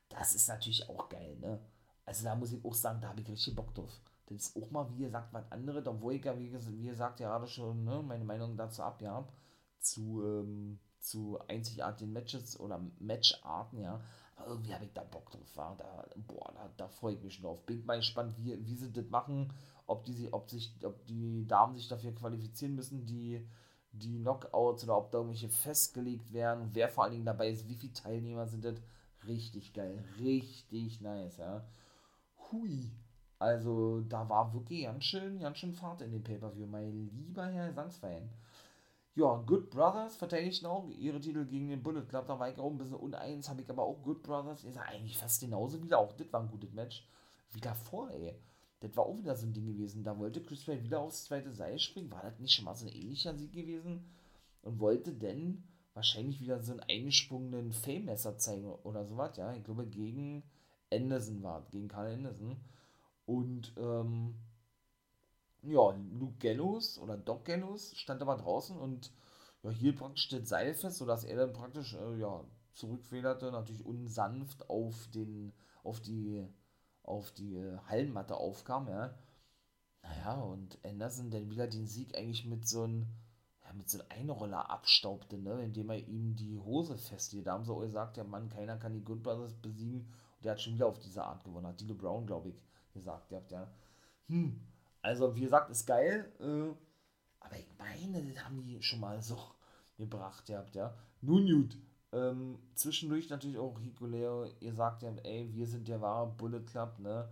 Das 0.07 0.33
ist 0.33 0.47
natürlich 0.47 0.87
auch 0.87 1.09
geil, 1.09 1.35
ne? 1.41 1.59
Also 2.05 2.23
da 2.23 2.35
muss 2.35 2.53
ich 2.53 2.63
auch 2.63 2.73
sagen, 2.73 3.01
da 3.01 3.09
habe 3.09 3.21
ich 3.21 3.27
richtig 3.27 3.55
Bock 3.55 3.73
drauf 3.73 3.99
das 4.27 4.47
ist 4.47 4.57
auch 4.57 4.71
mal, 4.71 4.89
wie 4.89 5.03
gesagt, 5.03 5.33
was 5.33 5.51
anderes, 5.51 5.85
obwohl 5.87 6.13
ich 6.13 6.25
ja, 6.25 6.37
wie, 6.37 6.49
gesagt, 6.49 7.19
ja 7.19 7.29
gerade 7.29 7.47
schon 7.47 7.83
ne, 7.83 8.01
meine 8.01 8.25
Meinung 8.25 8.57
dazu 8.57 8.81
abgab, 8.81 9.31
zu, 9.79 10.23
ähm, 10.23 10.79
zu 10.99 11.39
einzigartigen 11.47 12.11
Matches 12.11 12.59
oder 12.59 12.81
Matcharten, 12.99 13.79
ja. 13.79 14.01
Aber 14.35 14.47
irgendwie 14.49 14.73
habe 14.73 14.85
ich 14.85 14.93
da 14.93 15.03
Bock 15.03 15.31
drauf, 15.31 15.55
war. 15.55 15.77
Da, 15.77 16.05
boah, 16.27 16.51
da, 16.53 16.69
da 16.75 16.87
freue 16.87 17.13
ich 17.13 17.21
mich 17.21 17.35
schon 17.35 17.43
drauf. 17.43 17.65
Bin 17.65 17.85
mal 17.85 17.97
gespannt, 17.97 18.35
wie, 18.37 18.65
wie 18.65 18.75
sie 18.75 18.91
das 18.91 19.09
machen, 19.09 19.53
ob 19.85 20.03
die, 20.05 20.33
ob, 20.33 20.49
sich, 20.49 20.75
ob 20.83 21.05
die 21.05 21.45
Damen 21.47 21.75
sich 21.75 21.87
dafür 21.87 22.13
qualifizieren 22.13 22.75
müssen, 22.75 23.05
die, 23.05 23.47
die 23.91 24.19
Knockouts 24.19 24.83
oder 24.83 24.97
ob 24.97 25.11
da 25.11 25.19
irgendwelche 25.19 25.49
festgelegt 25.49 26.33
werden, 26.33 26.69
wer 26.73 26.89
vor 26.89 27.03
allen 27.03 27.13
Dingen 27.13 27.25
dabei 27.25 27.49
ist, 27.49 27.67
wie 27.67 27.75
viele 27.75 27.93
Teilnehmer 27.93 28.47
sind 28.47 28.65
das. 28.65 28.75
Richtig 29.27 29.73
geil, 29.73 30.03
richtig 30.19 31.01
nice, 31.01 31.37
ja. 31.37 31.65
Hui. 32.51 32.91
Also, 33.39 34.01
da 34.01 34.27
war 34.29 34.53
wirklich 34.53 34.83
ganz 34.83 35.03
schön, 35.03 35.39
ganz 35.39 35.57
schön 35.57 35.73
Fahrt 35.73 36.01
in 36.01 36.11
dem 36.11 36.23
Pay-Per-View, 36.23 36.67
mein 36.67 37.09
lieber 37.13 37.45
Herr 37.47 37.69
Gesangsverein. 37.69 38.29
Ja, 39.15 39.35
Good 39.45 39.69
Brothers 39.69 40.17
verteidigten 40.17 40.65
auch 40.65 40.89
ihre 40.89 41.21
Titel 41.21 41.45
gegen 41.45 41.69
den 41.69 41.81
Bullet 41.81 42.05
Club. 42.05 42.27
Da 42.27 42.37
war 42.37 42.49
ich 42.49 42.59
auch 42.59 42.69
ein 42.69 42.77
bisschen 42.77 42.97
uneins, 42.97 43.47
habe 43.47 43.61
ich 43.61 43.69
aber 43.69 43.83
auch 43.83 44.01
Good 44.03 44.23
Brothers. 44.23 44.65
Ist 44.65 44.77
eigentlich 44.77 45.17
fast 45.17 45.39
genauso 45.39 45.81
wieder. 45.81 45.99
Auch 45.99 46.11
das 46.13 46.31
war 46.33 46.41
ein 46.41 46.49
gutes 46.51 46.73
Match. 46.73 47.07
Wie 47.51 47.61
davor, 47.61 48.11
ey. 48.11 48.35
Das 48.81 48.95
war 48.97 49.05
auch 49.05 49.17
wieder 49.17 49.35
so 49.35 49.45
ein 49.45 49.53
Ding 49.53 49.67
gewesen. 49.67 50.03
Da 50.03 50.17
wollte 50.19 50.41
Chris 50.43 50.65
Bay 50.65 50.83
wieder 50.83 50.99
aufs 50.99 51.23
zweite 51.25 51.53
Seil 51.53 51.79
springen. 51.79 52.11
War 52.11 52.23
das 52.23 52.39
nicht 52.39 52.53
schon 52.53 52.65
mal 52.65 52.75
so 52.75 52.85
ein 52.85 52.93
ähnlicher 52.93 53.33
Sieg 53.35 53.53
gewesen? 53.53 54.03
Und 54.63 54.79
wollte 54.79 55.13
denn 55.13 55.63
wahrscheinlich 55.93 56.41
wieder 56.41 56.61
so 56.61 56.73
einen 56.73 56.81
eingesprungenen 56.81 57.71
Fame-Messer 57.71 58.37
zeigen 58.37 58.69
oder 58.83 59.05
sowas, 59.05 59.37
ja. 59.37 59.53
Ich 59.53 59.63
glaube, 59.63 59.87
gegen 59.87 60.43
Anderson 60.91 61.41
war 61.41 61.65
gegen 61.71 61.87
Karl 61.87 62.13
Anderson. 62.13 62.57
Und, 63.25 63.73
ähm, 63.77 64.35
ja, 65.63 65.91
Luke 66.11 66.37
Gallows 66.39 66.99
oder 66.99 67.17
Doc 67.17 67.45
Gallows 67.45 67.95
stand 67.95 68.21
aber 68.21 68.37
draußen 68.37 68.77
und 68.77 69.11
ja, 69.63 69.71
hielt 69.71 69.97
praktisch 69.97 70.29
das 70.29 70.47
Seil 70.47 70.73
fest, 70.73 70.97
sodass 70.97 71.23
er 71.23 71.37
dann 71.37 71.53
praktisch, 71.53 71.95
äh, 71.95 72.19
ja, 72.19 72.43
zurückfederte, 72.73 73.51
natürlich 73.51 73.85
unsanft 73.85 74.69
auf 74.69 75.07
den, 75.13 75.53
auf 75.83 76.01
die 76.01 76.47
auf 77.05 77.31
die 77.31 77.59
Hallenmatte 77.87 78.35
aufkam, 78.35 78.87
ja. 78.87 79.13
Naja, 80.01 80.41
und 80.41 80.77
Anderson 80.83 81.31
dann 81.31 81.49
wieder 81.49 81.67
den 81.67 81.87
Sieg 81.87 82.15
eigentlich 82.17 82.45
mit 82.45 82.67
so 82.67 82.83
einem, 82.83 83.07
ja, 83.63 83.73
mit 83.73 83.89
so 83.89 83.99
einem 83.99 84.07
Einroller 84.09 84.69
abstaubte, 84.69 85.37
ne, 85.37 85.63
indem 85.63 85.89
er 85.89 85.97
ihm 86.07 86.35
die 86.35 86.57
Hose 86.57 86.97
festhielt. 86.97 87.47
Da 87.47 87.53
haben 87.53 87.65
sie 87.65 87.71
auch 87.71 87.81
gesagt, 87.81 88.17
der 88.17 88.23
Mann, 88.23 88.49
keiner 88.49 88.77
kann 88.77 88.93
die 88.93 89.03
Good 89.03 89.23
Brothers 89.23 89.53
besiegen. 89.55 90.01
Und 90.01 90.45
der 90.45 90.53
hat 90.53 90.61
schon 90.61 90.73
wieder 90.73 90.87
auf 90.87 90.99
diese 90.99 91.23
Art 91.23 91.43
gewonnen. 91.43 91.67
Hat 91.67 91.79
Dilo 91.79 91.95
Brown, 91.95 92.27
glaube 92.27 92.49
ich, 92.49 92.61
gesagt. 92.95 93.31
Ihr 93.31 93.37
habt 93.37 93.51
ja, 93.51 93.67
hm, 94.27 94.59
also 95.03 95.35
wie 95.35 95.41
gesagt, 95.41 95.69
ist 95.69 95.85
geil, 95.85 96.31
äh, 96.39 96.73
aber 97.39 97.57
ich 97.57 97.67
meine, 97.77 98.23
das 98.23 98.43
haben 98.43 98.63
die 98.63 98.81
schon 98.81 98.99
mal 98.99 99.21
so 99.21 99.37
gebracht, 99.97 100.49
ihr 100.49 100.57
habt 100.57 100.75
ja. 100.75 100.95
Nun 101.21 101.45
gut, 101.45 101.77
ähm, 102.11 102.57
zwischendurch 102.73 103.29
natürlich 103.29 103.59
auch 103.59 103.79
Hikuleo, 103.79 104.45
ihr 104.59 104.73
sagt 104.73 105.03
ja, 105.03 105.11
ey, 105.23 105.53
wir 105.53 105.67
sind 105.67 105.87
der 105.87 106.01
wahre 106.01 106.27
Bullet 106.27 106.61
Club, 106.61 106.97
ne? 106.99 107.29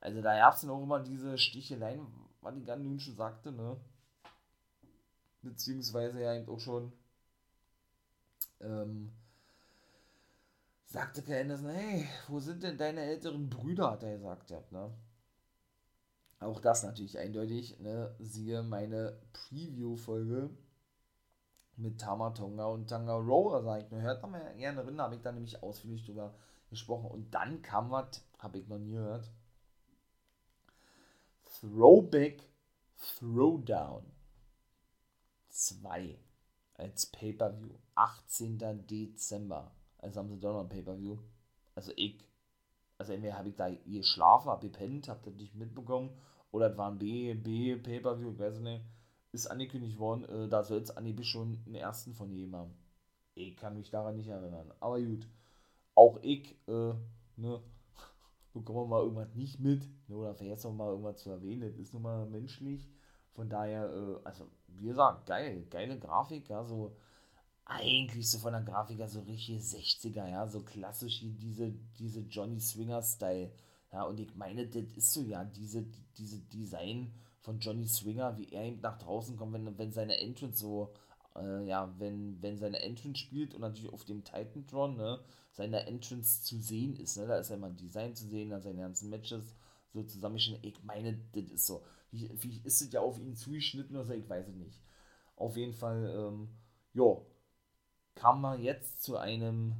Also 0.00 0.20
da 0.20 0.38
gab 0.38 0.54
es 0.54 0.60
dann 0.60 0.70
auch 0.70 0.82
immer 0.82 1.00
diese 1.00 1.38
Sticheleien, 1.38 2.06
was 2.42 2.54
die 2.54 2.64
ganz 2.64 2.82
nun 2.84 3.00
schon 3.00 3.16
sagte, 3.16 3.50
ne? 3.50 3.76
Beziehungsweise 5.42 6.22
ja 6.22 6.34
eben 6.34 6.48
auch 6.48 6.60
schon 6.60 6.92
ähm, 8.60 9.12
sagte 10.96 11.20
Per 11.20 11.42
Anderson, 11.42 11.68
hey, 11.68 12.08
wo 12.26 12.40
sind 12.40 12.62
denn 12.62 12.78
deine 12.78 13.02
älteren 13.02 13.50
Brüder, 13.50 13.90
hat 13.90 14.02
er 14.02 14.16
gesagt, 14.16 14.50
ja, 14.50 14.62
ne? 14.70 14.90
Auch 16.40 16.58
das 16.58 16.84
natürlich 16.84 17.18
eindeutig, 17.18 17.78
ne? 17.80 18.16
Siehe 18.18 18.62
meine 18.62 19.20
Preview-Folge 19.34 20.48
mit 21.76 22.00
Tamatonga 22.00 22.64
und 22.64 22.86
Tangaroa, 22.88 23.62
sag 23.62 23.82
ich 23.82 23.90
nur. 23.90 24.00
Hört 24.00 24.22
da 24.22 24.26
mal 24.26 24.56
gerne 24.56 24.82
drin, 24.82 24.96
da 24.96 25.04
habe 25.04 25.16
ich 25.16 25.20
da 25.20 25.32
nämlich 25.32 25.62
ausführlich 25.62 26.02
drüber 26.06 26.32
gesprochen. 26.70 27.10
Und 27.10 27.34
dann 27.34 27.60
kam 27.60 27.90
was, 27.90 28.24
habe 28.38 28.58
ich 28.58 28.66
noch 28.66 28.78
nie 28.78 28.92
gehört. 28.92 29.30
Throwback 31.60 32.42
Throwdown 33.18 34.06
2 35.50 36.18
als 36.72 37.04
Pay-Per-View. 37.04 37.74
18. 37.96 38.86
Dezember. 38.86 39.75
Also 39.98 40.20
haben 40.20 40.28
sie 40.28 40.38
doch 40.38 40.52
noch 40.52 40.62
ein 40.62 40.68
Pay-Per-View. 40.68 41.16
Also 41.74 41.92
ich. 41.96 42.18
Also 42.98 43.12
entweder 43.12 43.36
habe 43.36 43.50
ich 43.50 43.56
da 43.56 43.68
geschlafen, 43.70 44.48
habe 44.48 44.68
gepennt, 44.68 45.08
habe 45.08 45.20
das 45.24 45.34
nicht 45.34 45.54
mitbekommen. 45.54 46.10
Oder 46.50 46.70
es 46.70 46.78
war 46.78 46.90
ein 46.90 46.98
B, 46.98 47.34
B 47.34 47.76
Pay-Per-View, 47.76 48.32
ich 48.32 48.38
weiß 48.38 48.60
nicht 48.60 48.82
ist 49.36 49.46
angekündigt 49.46 49.98
worden, 49.98 50.24
äh, 50.24 50.48
da 50.48 50.64
soll 50.64 50.80
es 50.80 50.96
angeblich 50.96 51.28
schon 51.28 51.62
einen 51.66 51.74
ersten 51.76 52.14
von 52.14 52.30
jedem. 52.32 52.70
Ich 53.34 53.56
kann 53.56 53.74
mich 53.74 53.90
daran 53.90 54.16
nicht 54.16 54.28
erinnern. 54.28 54.72
Aber 54.80 55.00
gut. 55.00 55.28
Auch 55.94 56.18
ich, 56.22 56.56
äh, 56.68 56.94
ne, 57.36 57.60
bekommen 58.54 58.78
wir 58.80 58.86
mal 58.86 59.02
irgendwas 59.02 59.34
nicht 59.34 59.60
mit, 59.60 59.88
ne, 60.08 60.16
oder 60.16 60.34
vergessen 60.34 60.72
wir 60.72 60.84
mal 60.84 60.90
irgendwas 60.90 61.18
zu 61.18 61.30
erwähnen. 61.30 61.60
Das 61.62 61.76
ist 61.76 61.92
nun 61.92 62.02
mal 62.02 62.26
menschlich. 62.26 62.88
Von 63.32 63.48
daher, 63.48 63.90
äh, 63.92 64.20
also, 64.24 64.46
wie 64.68 64.86
gesagt, 64.86 65.26
geil, 65.26 65.66
geile 65.70 65.98
Grafik, 65.98 66.48
ja, 66.48 66.64
so 66.64 66.96
eigentlich 67.66 68.30
so 68.30 68.38
von 68.38 68.52
der 68.52 68.62
Grafik 68.62 68.98
her 68.98 69.08
so 69.08 69.20
richtig 69.20 69.62
60er, 69.62 70.28
ja, 70.28 70.46
so 70.48 70.60
klassisch 70.62 71.22
wie 71.22 71.32
diese, 71.32 71.72
diese 71.98 72.20
Johnny 72.20 72.60
Swinger-Style. 72.60 73.50
Ja, 73.92 74.04
und 74.04 74.20
ich 74.20 74.34
meine, 74.36 74.66
das 74.66 74.84
ist 74.96 75.12
so 75.12 75.22
ja 75.22 75.44
diese, 75.44 75.84
diese 76.18 76.38
Design- 76.40 77.12
von 77.40 77.60
Johnny 77.60 77.86
Swinger, 77.86 78.36
wie 78.38 78.48
er 78.52 78.64
eben 78.64 78.80
nach 78.80 78.98
draußen 78.98 79.36
kommt, 79.36 79.52
wenn, 79.52 79.78
wenn 79.78 79.92
seine 79.92 80.18
Entrance 80.18 80.58
so, 80.58 80.92
äh, 81.36 81.64
ja, 81.64 81.94
wenn, 81.98 82.42
wenn 82.42 82.58
seine 82.58 82.82
Entrance 82.82 83.20
spielt 83.20 83.54
und 83.54 83.60
natürlich 83.60 83.92
auf 83.92 84.04
dem 84.04 84.24
Titantron, 84.24 84.96
ne, 84.96 85.20
seine 85.52 85.86
Entrance 85.86 86.42
zu 86.42 86.58
sehen 86.60 86.96
ist, 86.96 87.16
ne, 87.16 87.26
da 87.28 87.36
ist 87.38 87.50
ja 87.50 87.54
immer 87.56 87.68
ein 87.68 87.76
Design 87.76 88.16
zu 88.16 88.26
sehen, 88.26 88.50
dann 88.50 88.62
seine 88.62 88.80
ganzen 88.80 89.10
Matches 89.10 89.54
so 89.92 90.02
zusammengeschnitten. 90.02 90.68
Ich 90.68 90.82
meine, 90.82 91.18
das 91.32 91.44
ist 91.50 91.66
so. 91.66 91.82
Wie, 92.10 92.28
wie 92.42 92.60
ist 92.64 92.82
es 92.82 92.92
ja 92.92 93.00
auf 93.00 93.16
ihn 93.20 93.36
zugeschnitten 93.36 93.94
oder 93.96 94.06
so, 94.06 94.12
ich 94.12 94.28
weiß 94.28 94.48
es 94.48 94.56
nicht. 94.56 94.80
Auf 95.36 95.56
jeden 95.56 95.74
Fall, 95.74 96.12
ähm, 96.16 96.48
jo, 96.94 97.26
kam 98.16 98.40
man 98.40 98.60
jetzt 98.60 99.02
zu 99.02 99.16
einem 99.16 99.76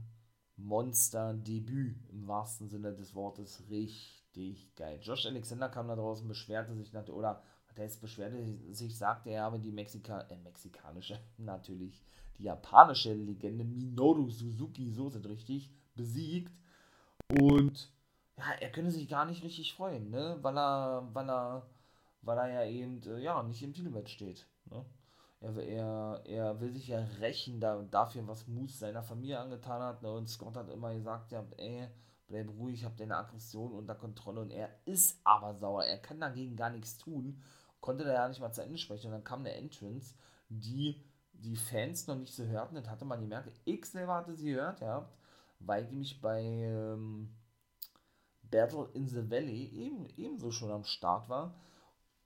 Monster-Debüt 0.57 2.09
im 2.11 2.29
wahrsten 2.29 2.68
Sinne 2.68 2.94
des 2.94 3.14
Wortes. 3.14 3.64
Richtig 3.68 4.75
geil. 4.77 5.01
Josh 5.03 5.27
Alexander 5.27 5.68
kam 5.68 5.88
da 5.88 5.96
draußen, 5.96 6.29
beschwerte 6.29 6.75
sich 6.75 6.94
oder 6.94 7.42
Test 7.77 8.01
beschwerte 8.01 8.42
sich, 8.72 8.96
sagte 8.96 9.31
er 9.31 9.44
aber 9.44 9.59
die 9.59 9.70
Mexika 9.70 10.22
äh, 10.22 10.37
mexikanische, 10.38 11.20
natürlich 11.37 12.03
die 12.38 12.44
japanische 12.44 13.14
Legende 13.14 13.64
Minoru 13.64 14.29
Suzuki, 14.31 14.90
so 14.90 15.09
sind 15.09 15.27
richtig, 15.27 15.70
besiegt. 15.94 16.53
Und 17.38 17.92
ja, 18.37 18.44
er 18.61 18.70
könne 18.70 18.90
sich 18.90 19.09
gar 19.09 19.25
nicht 19.25 19.42
richtig 19.42 19.72
freuen, 19.72 20.11
ne? 20.11 20.38
Weil 20.42 20.59
er, 20.59 21.09
weil 21.12 21.31
er, 21.31 21.66
weil 22.22 22.38
er 22.38 22.49
ja 22.49 22.70
eben, 22.70 23.03
äh, 23.03 23.20
ja, 23.20 23.42
nicht 23.42 23.62
im 23.62 23.72
Titelmatch 23.72 24.12
steht. 24.12 24.46
Ne? 24.66 24.85
Er, 25.55 25.57
er, 25.57 26.23
er 26.25 26.61
will 26.61 26.73
sich 26.73 26.89
ja 26.89 26.99
rächen 27.21 27.61
da, 27.61 27.83
dafür, 27.83 28.27
was 28.27 28.47
Moose 28.47 28.79
seiner 28.79 29.03
Familie 29.03 29.39
angetan 29.39 29.83
hat. 29.83 30.03
Ne? 30.03 30.13
Und 30.13 30.29
Scott 30.29 30.57
hat 30.57 30.71
immer 30.71 30.95
gesagt, 30.95 31.33
ja, 31.33 31.45
ey, 31.57 31.89
bleib 32.27 32.49
ruhig, 32.49 32.85
hab 32.85 32.97
deine 32.97 33.17
Aggression 33.17 33.73
unter 33.73 33.95
Kontrolle. 33.95 34.41
Und 34.41 34.51
er 34.51 34.71
ist 34.85 35.21
aber 35.25 35.55
sauer. 35.55 35.85
Er 35.85 35.99
kann 35.99 36.21
dagegen 36.21 36.57
gar 36.57 36.71
nichts 36.71 36.99
tun 36.99 37.43
konnte 37.87 38.05
da 38.05 38.13
ja 38.13 38.29
nicht 38.29 38.41
mal 38.41 38.53
zu 38.53 38.63
Ende 38.63 38.79
sprechen. 38.79 39.07
Und 39.07 39.13
dann 39.13 39.25
kam 39.25 39.41
eine 39.41 39.55
Entrance, 39.55 40.15
die 40.49 41.01
die 41.33 41.57
Fans 41.57 42.07
noch 42.09 42.17
nicht 42.17 42.35
so 42.35 42.45
hörten. 42.45 42.75
Das 42.75 42.89
hatte 42.89 43.05
man 43.05 43.21
gemerkt. 43.21 43.53
Ich 43.65 43.85
selber 43.87 44.15
hatte 44.15 44.35
sie 44.35 44.51
gehört, 44.53 44.81
ja, 44.81 45.09
weil 45.61 45.85
ich 45.85 45.91
nämlich 45.91 46.21
bei 46.21 46.43
ähm, 46.43 47.33
Battle 48.43 48.89
in 48.95 49.07
the 49.07 49.31
Valley 49.31 49.67
eben, 49.69 50.09
ebenso 50.17 50.51
schon 50.51 50.73
am 50.73 50.85
Start 50.85 51.29
war. 51.29 51.55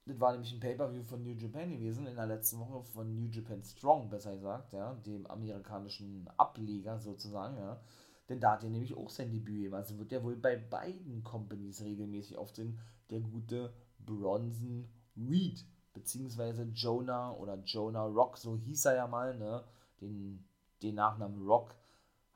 Das 0.06 0.18
war 0.18 0.32
nämlich 0.32 0.52
ein 0.52 0.60
Pay-Per-View 0.60 1.04
von 1.04 1.22
New 1.22 1.34
Japan 1.34 1.70
gewesen, 1.70 2.06
in 2.06 2.16
der 2.16 2.26
letzten 2.26 2.58
Woche 2.58 2.82
von 2.82 3.14
New 3.14 3.28
Japan 3.30 3.62
Strong, 3.62 4.08
besser 4.08 4.34
gesagt, 4.34 4.72
ja, 4.72 4.94
dem 5.06 5.26
amerikanischen 5.26 6.28
Ableger 6.36 6.98
sozusagen, 6.98 7.56
ja. 7.58 7.80
Denn 8.28 8.40
da 8.40 8.52
hat 8.52 8.64
er 8.64 8.70
nämlich 8.70 8.96
auch 8.96 9.10
sein 9.10 9.30
Debüt 9.30 9.54
gegeben. 9.54 9.74
Also 9.74 9.98
wird 9.98 10.12
er 10.12 10.22
wohl 10.22 10.36
bei 10.36 10.56
beiden 10.56 11.24
Companies 11.24 11.82
regelmäßig 11.82 12.38
aufsehen, 12.38 12.78
der 13.10 13.20
gute 13.20 13.72
Bronson 13.98 14.88
Reed, 15.16 15.64
beziehungsweise 15.92 16.62
Jonah 16.74 17.32
oder 17.32 17.58
Jonah 17.64 18.06
Rock, 18.06 18.38
so 18.38 18.56
hieß 18.56 18.86
er 18.86 18.94
ja 18.94 19.06
mal, 19.06 19.36
ne? 19.36 19.64
Den, 20.00 20.44
den 20.82 20.94
Nachnamen 20.94 21.44
Rock 21.46 21.74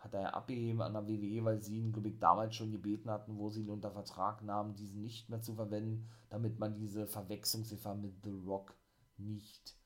hat 0.05 0.15
er 0.15 0.21
ja 0.21 0.31
abgegeben 0.31 0.83
an 0.83 0.93
der 0.93 1.09
WWE, 1.09 1.45
weil 1.45 1.61
sie 1.61 1.79
ihn, 1.79 1.95
ich, 2.05 2.19
damals 2.19 2.55
schon 2.55 2.71
gebeten 2.71 3.11
hatten, 3.11 3.39
wo 3.39 3.51
sie 3.51 3.63
ihn 3.63 3.71
unter 3.71 3.91
Vertrag 3.91 4.43
nahmen, 4.43 4.75
diesen 4.75 5.03
nicht 5.03 5.29
mehr 5.31 5.41
zu 5.41 5.55
verwenden, 5.55 6.09
damit 6.29 6.59
man 6.59 6.77
diese 6.77 7.07
Verwechslungsgefahr 7.07 7.95
mit 7.95 8.23
The 8.23 8.31
Rock 8.47 8.77
nicht, 9.17 9.77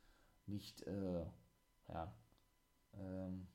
nicht, 0.47 0.83
äh, 0.87 1.25
ja, 1.89 2.15
ähm, 2.95 3.49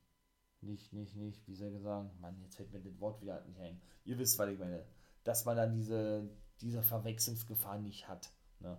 nicht, 0.61 0.93
nicht, 0.93 1.15
nicht, 1.15 1.47
wie 1.47 1.55
soll 1.55 1.73
ich 1.73 1.81
sagen, 1.81 2.09
Mann, 2.21 2.39
jetzt 2.41 2.55
fällt 2.55 2.71
mir 2.71 2.79
das 2.79 2.99
Wort 2.99 3.21
wieder 3.21 3.43
nicht 3.45 3.59
ein. 3.59 3.81
Ihr 4.05 4.17
wisst, 4.17 4.39
was 4.39 4.49
ich 4.49 4.57
meine. 4.57 4.85
Dass 5.25 5.45
man 5.45 5.57
dann 5.57 5.73
diese, 5.73 6.29
diese 6.61 6.81
Verwechslungsgefahr 6.81 7.77
nicht 7.77 8.07
hat. 8.07 8.31
Ne? 8.59 8.77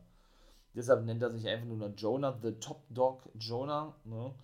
Deshalb 0.74 1.04
nennt 1.04 1.22
er 1.22 1.30
sich 1.30 1.46
einfach 1.46 1.66
nur 1.66 1.76
noch 1.76 1.94
Jonah, 1.96 2.38
The 2.42 2.52
Top 2.52 2.84
Dog 2.88 3.28
Jonah. 3.34 3.94
Ne? 4.04 4.34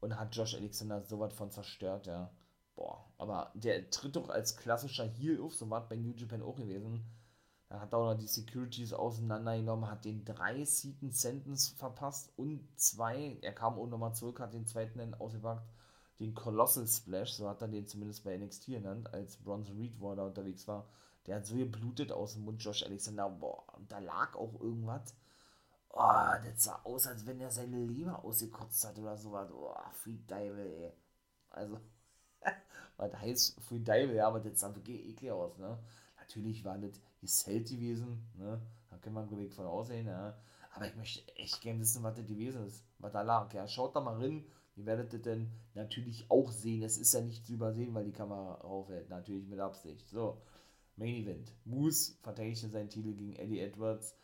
und 0.00 0.18
hat 0.18 0.34
Josh 0.34 0.54
Alexander 0.54 1.02
sowas 1.02 1.32
von 1.32 1.50
zerstört, 1.50 2.06
ja. 2.06 2.30
Boah, 2.78 3.04
aber 3.18 3.50
der 3.54 3.90
tritt 3.90 4.14
doch 4.14 4.28
als 4.28 4.56
klassischer 4.56 5.04
Heel 5.04 5.40
auf, 5.40 5.52
so 5.52 5.68
war 5.68 5.88
bei 5.88 5.96
New 5.96 6.12
Japan 6.12 6.42
auch 6.42 6.54
gewesen. 6.54 7.04
Da 7.68 7.80
hat 7.80 7.92
er 7.92 7.98
auch 7.98 8.12
noch 8.12 8.18
die 8.20 8.28
Securities 8.28 8.92
auseinandergenommen, 8.92 9.90
hat 9.90 10.04
den 10.04 10.24
drei 10.24 10.64
Seaton 10.64 11.10
Sentence 11.10 11.70
verpasst 11.70 12.32
und 12.36 12.68
zwei, 12.76 13.36
er 13.42 13.52
kam 13.52 13.80
auch 13.80 13.88
nochmal 13.88 14.14
zurück, 14.14 14.38
hat 14.38 14.54
den 14.54 14.64
zweiten 14.64 15.00
dann 15.00 15.14
ausgepackt, 15.14 15.68
den 16.20 16.34
Colossal 16.34 16.86
Splash, 16.86 17.32
so 17.32 17.48
hat 17.48 17.62
er 17.62 17.66
den 17.66 17.88
zumindest 17.88 18.22
bei 18.22 18.36
NXT 18.38 18.66
genannt, 18.66 19.12
als 19.12 19.38
Bronson 19.38 19.76
Reed, 19.76 19.98
wo 19.98 20.10
er 20.10 20.16
da 20.16 20.26
unterwegs 20.26 20.68
war. 20.68 20.88
Der 21.26 21.36
hat 21.36 21.46
so 21.46 21.56
geblutet 21.56 22.12
aus 22.12 22.34
dem 22.34 22.44
Mund, 22.44 22.62
Josh 22.62 22.84
Alexander, 22.84 23.28
boah, 23.28 23.64
und 23.76 23.90
da 23.90 23.98
lag 23.98 24.36
auch 24.36 24.54
irgendwas. 24.60 25.16
Oh, 25.90 26.32
das 26.44 26.62
sah 26.62 26.80
aus, 26.84 27.08
als 27.08 27.26
wenn 27.26 27.40
er 27.40 27.50
seine 27.50 27.84
Leber 27.86 28.24
ausgekotzt 28.24 28.86
hat 28.86 28.98
oder 29.00 29.16
sowas. 29.16 29.50
Oh, 29.52 29.74
Free 29.92 30.18
Devil, 30.28 30.60
ey. 30.60 30.92
Also, 31.50 31.80
was 32.96 33.14
heißt 33.14 33.60
Free 33.60 33.80
Devil, 33.80 34.16
ja, 34.16 34.28
aber 34.28 34.40
das 34.40 34.60
sah 34.60 34.74
wirklich 34.74 35.08
eklig 35.08 35.30
aus, 35.30 35.56
ne? 35.58 35.78
Natürlich 36.18 36.64
war 36.64 36.78
das 36.78 37.00
gesellt 37.20 37.68
gewesen, 37.68 38.28
ne? 38.36 38.60
Da 38.90 38.96
kann 38.98 39.12
man 39.12 39.28
glaube 39.28 39.50
von 39.50 39.66
aussehen, 39.66 40.06
ja. 40.06 40.36
Aber 40.72 40.86
ich 40.86 40.96
möchte 40.96 41.36
echt 41.36 41.60
gerne 41.60 41.80
wissen, 41.80 42.02
was 42.02 42.16
das 42.16 42.26
gewesen 42.26 42.66
ist, 42.66 42.84
was 42.98 43.12
da 43.12 43.22
lag. 43.22 43.52
Ja, 43.52 43.66
schaut 43.66 43.96
da 43.96 44.00
mal 44.00 44.16
rein. 44.16 44.44
Ihr 44.76 44.86
werdet 44.86 45.12
das 45.12 45.22
dann 45.22 45.50
natürlich 45.74 46.30
auch 46.30 46.52
sehen. 46.52 46.82
Es 46.82 46.98
ist 46.98 47.12
ja 47.12 47.20
nicht 47.20 47.44
zu 47.46 47.54
übersehen, 47.54 47.94
weil 47.94 48.04
die 48.04 48.12
Kamera 48.12 48.54
raufhält. 48.54 49.10
Natürlich 49.10 49.48
mit 49.48 49.58
Absicht. 49.58 50.08
So, 50.08 50.40
Main 50.96 51.14
Event. 51.16 51.52
Moose 51.64 52.14
verteidigte 52.22 52.68
seinen 52.68 52.88
Titel 52.88 53.14
gegen 53.14 53.34
Eddie 53.36 53.60
Edwards. 53.60 54.16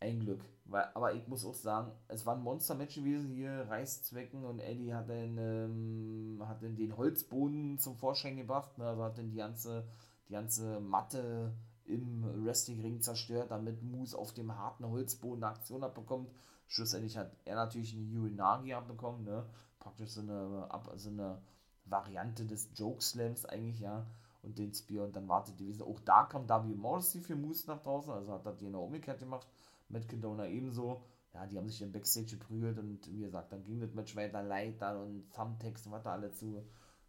Ein 0.00 0.20
Glück. 0.20 0.40
Weil, 0.64 0.88
aber 0.94 1.14
ich 1.14 1.26
muss 1.28 1.44
auch 1.44 1.54
sagen, 1.54 1.92
es 2.08 2.24
war 2.24 2.36
ein 2.36 2.42
Monster-Match 2.42 2.94
gewesen 2.94 3.30
hier. 3.30 3.66
Reißzwecken 3.68 4.44
und 4.44 4.60
Eddie 4.60 4.94
hat 4.94 5.08
dann, 5.10 5.36
ähm, 5.36 6.42
hat 6.46 6.62
dann 6.62 6.76
den 6.76 6.96
Holzboden 6.96 7.78
zum 7.78 7.96
Vorschein 7.96 8.36
gebracht. 8.36 8.78
Ne? 8.78 8.86
Also 8.86 9.04
hat 9.04 9.18
dann 9.18 9.30
die 9.30 9.36
ganze, 9.36 9.84
die 10.28 10.32
ganze 10.32 10.80
Matte 10.80 11.52
im 11.84 12.44
Wrestling-Ring 12.44 13.00
zerstört, 13.00 13.50
damit 13.50 13.82
Moose 13.82 14.16
auf 14.16 14.32
dem 14.32 14.56
harten 14.56 14.88
Holzboden 14.88 15.42
eine 15.42 15.54
Aktion 15.54 15.84
abbekommt. 15.84 16.30
Schlussendlich 16.68 17.16
hat 17.16 17.32
er 17.44 17.56
natürlich 17.56 17.94
eine 17.94 18.20
Urinagi 18.20 18.72
abbekommen, 18.72 19.24
ne? 19.24 19.44
Praktisch 19.80 20.10
so 20.10 20.20
eine, 20.20 20.68
so 20.96 21.10
eine 21.10 21.42
Variante 21.84 22.44
des 22.46 22.70
Joke-Slams 22.76 23.44
eigentlich, 23.44 23.80
ja. 23.80 24.06
Und 24.42 24.56
den 24.56 24.72
Spear 24.72 25.04
und 25.04 25.16
dann 25.16 25.28
wartet 25.28 25.58
die 25.58 25.66
Wiese. 25.66 25.84
Auch 25.84 26.00
da 26.00 26.24
kam 26.24 26.48
W. 26.48 26.74
Morrissey 26.74 27.20
für 27.20 27.34
Moose 27.34 27.66
nach 27.66 27.82
draußen, 27.82 28.12
also 28.12 28.32
hat 28.32 28.46
er 28.46 28.52
die 28.52 28.70
noch 28.70 28.84
umgekehrt 28.84 29.18
gemacht. 29.18 29.46
Matt 29.90 30.08
Condona 30.08 30.46
ebenso. 30.46 31.02
Ja, 31.34 31.46
die 31.46 31.58
haben 31.58 31.68
sich 31.68 31.82
im 31.82 31.92
Backstage 31.92 32.36
geprügelt 32.36 32.78
und 32.78 33.06
wie 33.12 33.20
gesagt, 33.20 33.52
dann 33.52 33.64
ging 33.64 33.80
das 33.80 33.94
Match 33.94 34.16
weiter, 34.16 34.42
Leiter 34.42 35.00
und 35.00 35.30
Thumbtacks 35.32 35.86
und 35.86 35.92
was 35.92 36.02
da 36.02 36.12
alle 36.12 36.32
zu, 36.32 36.64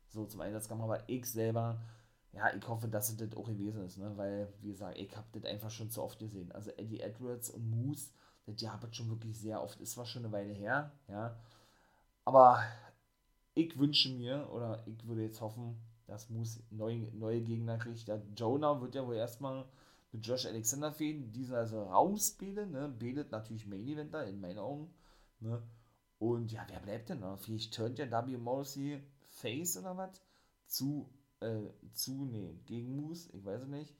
so 0.10 0.26
zum 0.26 0.42
Einsatz 0.42 0.68
kam. 0.68 0.82
Aber 0.82 1.10
ich 1.10 1.26
selber 1.26 1.80
ja, 2.34 2.54
ich 2.56 2.66
hoffe, 2.68 2.88
dass 2.88 3.10
es 3.10 3.18
das 3.18 3.36
auch 3.36 3.48
gewesen 3.48 3.84
ist, 3.86 3.98
ne? 3.98 4.12
weil, 4.16 4.54
wie 4.62 4.70
gesagt, 4.70 4.98
ich 4.98 5.16
habe 5.16 5.28
das 5.34 5.44
einfach 5.52 5.70
schon 5.70 5.90
zu 5.90 6.02
oft 6.02 6.18
gesehen. 6.18 6.52
Also 6.54 6.72
Eddie 6.72 7.02
Edwards 7.02 7.50
und 7.50 7.70
Moose, 7.70 8.12
das 8.46 8.62
ja 8.62 8.80
schon 8.92 9.10
wirklich 9.10 9.38
sehr 9.38 9.62
oft. 9.62 9.80
Ist 9.82 9.94
zwar 9.94 10.06
schon 10.06 10.24
eine 10.24 10.32
Weile 10.32 10.54
her, 10.54 10.92
ja, 11.10 11.38
aber 12.24 12.64
ich 13.54 13.78
wünsche 13.78 14.10
mir, 14.16 14.50
oder 14.52 14.82
ich 14.88 15.06
würde 15.06 15.24
jetzt 15.24 15.42
hoffen, 15.42 15.76
dass 16.08 16.30
Moose 16.30 16.64
neue, 16.70 17.14
neue 17.14 17.42
Gegner 17.42 17.78
kriegt. 17.78 18.08
Ja, 18.08 18.22
Jonah 18.36 18.80
wird 18.80 18.96
ja 18.96 19.06
wohl 19.06 19.16
erstmal 19.16 19.66
mit 20.12 20.26
Josh 20.26 20.46
Alexander 20.46 20.92
fehlen, 20.92 21.32
diesen 21.32 21.56
also 21.56 21.84
rausbilden, 21.84 22.72
ne? 22.72 22.90
Bildet 22.90 23.32
natürlich 23.32 23.68
Main 23.68 23.88
Eventer 23.88 24.26
in 24.26 24.40
meinen 24.40 24.60
Augen, 24.60 24.94
ne? 25.40 25.62
Und 26.20 26.52
ja, 26.52 26.66
wer 26.70 26.80
bleibt 26.80 27.10
denn 27.10 27.22
noch? 27.22 27.40
Vielleicht 27.40 27.74
turnt 27.74 27.98
ja 27.98 28.10
W. 28.12 28.38
Morrissey 28.38 29.02
Face 29.30 29.78
oder 29.78 29.98
was 29.98 30.22
zu 30.68 31.10
äh, 31.40 31.70
zunehmen. 31.94 32.64
Gegen 32.66 32.96
Moose, 32.96 33.36
ich 33.36 33.44
weiß 33.44 33.64
es 33.64 33.68
nicht. 33.68 33.96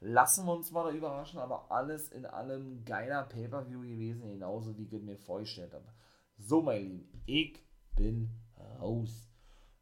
Lassen 0.00 0.46
wir 0.46 0.54
uns 0.54 0.70
mal 0.70 0.84
da 0.84 0.96
überraschen, 0.96 1.38
aber 1.38 1.70
alles 1.70 2.08
in 2.10 2.24
allem 2.24 2.84
geiler 2.86 3.24
Pay-Per-View 3.24 3.82
gewesen, 3.82 4.26
genauso 4.26 4.78
wie 4.78 4.84
ich 4.84 5.02
mir 5.02 5.18
vorgestellt 5.18 5.74
habe. 5.74 5.92
So, 6.38 6.62
mein 6.62 6.82
Lieben, 6.82 7.22
ich 7.26 7.62
bin 7.94 8.30
raus. 8.78 9.28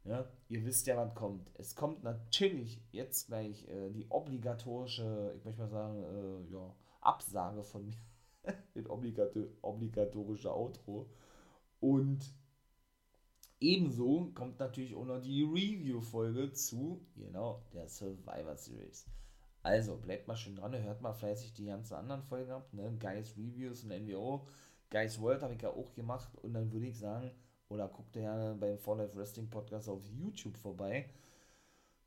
Ja, 0.02 0.28
ihr 0.48 0.64
wisst 0.64 0.86
ja, 0.86 0.96
was 0.96 1.14
kommt. 1.14 1.50
Es 1.54 1.74
kommt 1.74 2.02
natürlich 2.02 2.82
jetzt 2.90 3.28
gleich 3.28 3.66
äh, 3.68 3.90
die 3.90 4.06
obligatorische, 4.08 5.34
ich 5.36 5.44
möchte 5.44 5.62
mal 5.62 5.68
sagen, 5.68 6.02
äh, 6.02 6.52
ja, 6.52 6.74
Absage 7.00 7.62
von 7.62 7.86
mir. 7.86 7.96
das 8.74 8.86
obligatorische 9.62 10.54
Outro. 10.54 11.10
Und 11.80 12.34
Ebenso 13.60 14.30
kommt 14.34 14.60
natürlich 14.60 14.94
auch 14.94 15.04
noch 15.04 15.20
die 15.20 15.42
Review-Folge 15.42 16.52
zu, 16.52 17.04
genau, 17.16 17.64
der 17.72 17.88
Survivor 17.88 18.56
Series. 18.56 19.06
Also 19.64 19.96
bleibt 19.96 20.28
mal 20.28 20.36
schön 20.36 20.54
dran, 20.54 20.80
hört 20.80 21.02
mal 21.02 21.12
fleißig 21.12 21.54
die 21.54 21.66
ganzen 21.66 21.94
anderen 21.94 22.22
Folgen 22.22 22.52
ab, 22.52 22.72
ne? 22.72 22.96
Guys 23.00 23.36
Reviews 23.36 23.82
und 23.82 23.90
NWO. 23.90 24.46
Guys 24.90 25.20
World 25.20 25.42
habe 25.42 25.54
ich 25.54 25.62
ja 25.62 25.70
auch 25.70 25.92
gemacht 25.94 26.30
und 26.36 26.54
dann 26.54 26.72
würde 26.72 26.86
ich 26.86 26.98
sagen, 26.98 27.32
oder 27.68 27.88
guckt 27.88 28.16
ja 28.16 28.54
beim 28.54 28.78
For 28.78 28.96
Life 28.96 29.16
Wrestling 29.16 29.48
Podcast 29.48 29.88
auf 29.88 30.04
YouTube 30.06 30.56
vorbei. 30.56 31.08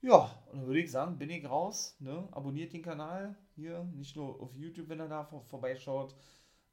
Ja, 0.02 0.32
und 0.52 0.60
dann 0.60 0.68
würde 0.68 0.80
ich 0.82 0.92
sagen, 0.92 1.18
bin 1.20 1.30
ich 1.30 1.48
raus, 1.48 1.96
ne? 2.00 2.28
Abonniert 2.32 2.74
den 2.74 2.82
Kanal 2.82 3.36
hier, 3.56 3.84
nicht 3.96 4.16
nur 4.16 4.42
auf 4.42 4.56
YouTube, 4.56 4.90
wenn 4.90 5.00
ihr 5.00 5.08
da 5.08 5.24
vor, 5.24 5.44
vorbeischaut, 5.44 6.16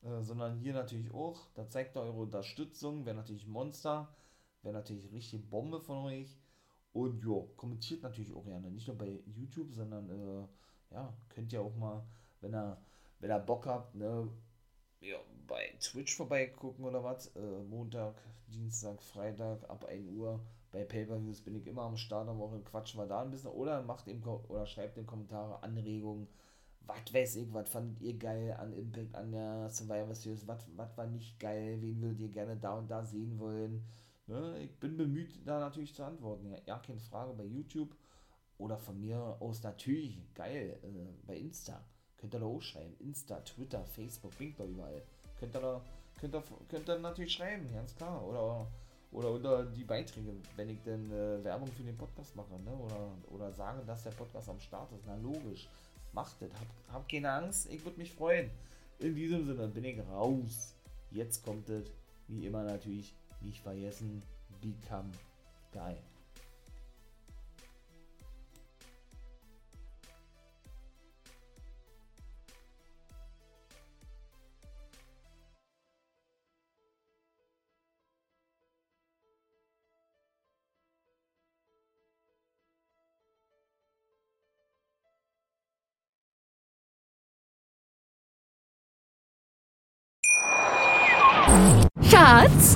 äh, 0.03 0.23
sondern 0.23 0.57
hier 0.57 0.73
natürlich 0.73 1.13
auch. 1.13 1.49
Da 1.55 1.69
zeigt 1.69 1.97
ihr 1.97 2.01
eure 2.01 2.21
Unterstützung, 2.21 3.05
wäre 3.05 3.17
natürlich 3.17 3.47
Monster. 3.47 4.09
Wäre 4.63 4.75
natürlich 4.75 5.13
richtig 5.13 5.49
Bombe 5.49 5.81
von 5.81 6.07
euch. 6.07 6.37
Und 6.93 7.25
ja, 7.25 7.43
kommentiert 7.57 8.03
natürlich 8.03 8.35
auch 8.35 8.45
gerne. 8.45 8.71
Nicht 8.71 8.89
nur 8.89 8.99
bei 8.99 9.21
YouTube, 9.27 9.73
sondern 9.73 10.09
äh, 10.11 10.95
ja, 10.95 11.13
könnt 11.29 11.53
ihr 11.53 11.61
auch 11.61 11.77
mal, 11.77 12.05
wenn 12.41 12.55
ihr, 12.55 12.79
wenn 13.21 13.31
ihr 13.31 13.39
Bock 13.39 13.67
habt, 13.67 13.95
ne, 13.95 14.29
ja, 15.01 15.19
bei 15.49 15.75
Twitch 15.81 16.17
vorbeigucken 16.17 16.85
oder 16.85 17.03
was. 17.03 17.35
Äh, 17.35 17.63
Montag, 17.69 18.15
Dienstag, 18.53 19.03
Freitag 19.03 19.69
ab 19.69 19.85
1 19.87 20.13
Uhr. 20.13 20.41
Bei 20.71 20.85
Pay-Per-Views 20.85 21.41
bin 21.41 21.57
ich 21.57 21.67
immer 21.67 21.83
am 21.83 21.97
Start 21.97 22.29
am 22.29 22.39
Woche, 22.39 22.61
quatschen 22.61 23.01
wir 23.01 23.07
da 23.07 23.23
ein 23.23 23.31
bisschen. 23.31 23.51
Oder 23.51 23.83
macht 23.83 24.07
eben 24.07 24.23
oder 24.23 24.67
schreibt 24.67 24.99
in 24.99 25.07
Kommentare 25.07 25.63
Anregungen. 25.63 26.29
Was 26.87 27.13
weiß 27.13 27.37
ich, 27.37 27.53
was 27.53 27.69
fandet 27.69 28.01
ihr 28.01 28.17
geil 28.17 28.57
an 28.59 28.73
Impact, 28.73 29.15
an 29.15 29.33
der 29.33 29.69
Survivor 29.69 30.15
Series? 30.15 30.47
Was 30.47 30.97
war 30.97 31.07
nicht 31.07 31.39
geil? 31.41 31.79
Wen 31.81 32.01
würdet 32.01 32.21
ihr 32.21 32.29
gerne 32.29 32.57
da 32.57 32.75
und 32.75 32.91
da 32.91 33.05
sehen 33.05 33.39
wollen? 33.39 33.85
Ne, 34.27 34.59
ich 34.61 34.79
bin 34.79 34.97
bemüht, 34.97 35.41
da 35.47 35.59
natürlich 35.59 35.95
zu 35.95 36.05
antworten. 36.05 36.51
Ja, 36.51 36.59
ja, 36.67 36.79
keine 36.79 37.01
Frage 37.01 37.33
bei 37.33 37.45
YouTube 37.45 37.95
oder 38.59 38.79
von 38.79 39.01
mir 39.01 39.37
aus 39.41 39.63
natürlich, 39.63 40.19
geil, 40.35 40.79
äh, 40.83 41.27
bei 41.27 41.37
Insta. 41.37 41.83
Könnt 42.19 42.35
ihr 42.35 42.41
da 42.41 42.47
auch 42.47 42.61
schreiben. 42.61 42.95
Insta, 42.99 43.41
Twitter, 43.41 43.85
Facebook, 43.87 44.37
bingt 44.37 44.59
da 44.59 44.65
überall. 44.65 45.03
Könnt 45.41 45.55
ihr 45.55 45.81
könnt 46.21 46.35
ihr, 46.35 46.43
könnt 46.69 46.89
ihr 46.89 46.99
natürlich 46.99 47.33
schreiben, 47.33 47.73
ganz 47.73 47.95
klar. 47.95 48.23
Oder, 48.25 48.67
oder 49.13 49.31
unter 49.31 49.65
die 49.65 49.85
Beiträge, 49.85 50.33
wenn 50.57 50.69
ich 50.69 50.83
denn 50.83 51.11
äh, 51.11 51.43
Werbung 51.45 51.69
für 51.73 51.83
den 51.83 51.97
Podcast 51.97 52.35
mache, 52.37 52.59
ne? 52.65 52.73
Oder, 52.73 53.11
oder 53.31 53.53
sage, 53.53 53.83
dass 53.87 54.05
der 54.05 54.11
Podcast 54.11 54.49
am 54.49 54.61
Start 54.61 54.91
ist. 54.93 55.05
Na 55.07 55.17
logisch. 55.17 55.69
Macht 56.13 56.41
das. 56.41 56.51
Hab, 56.51 56.95
hab 56.95 57.09
keine 57.09 57.31
Angst, 57.31 57.71
ich 57.71 57.85
würde 57.85 57.99
mich 57.99 58.13
freuen. 58.13 58.51
In 58.99 59.15
diesem 59.15 59.47
Sinne 59.47 59.69
bin 59.69 59.85
ich 59.85 60.01
raus. 60.11 60.75
Jetzt 61.11 61.45
kommt 61.45 61.69
es, 61.69 61.87
wie 62.27 62.47
immer 62.47 62.65
natürlich, 62.65 63.15
nicht 63.41 63.63
vergessen, 63.63 64.23
become 64.61 65.11
guy. 65.73 65.97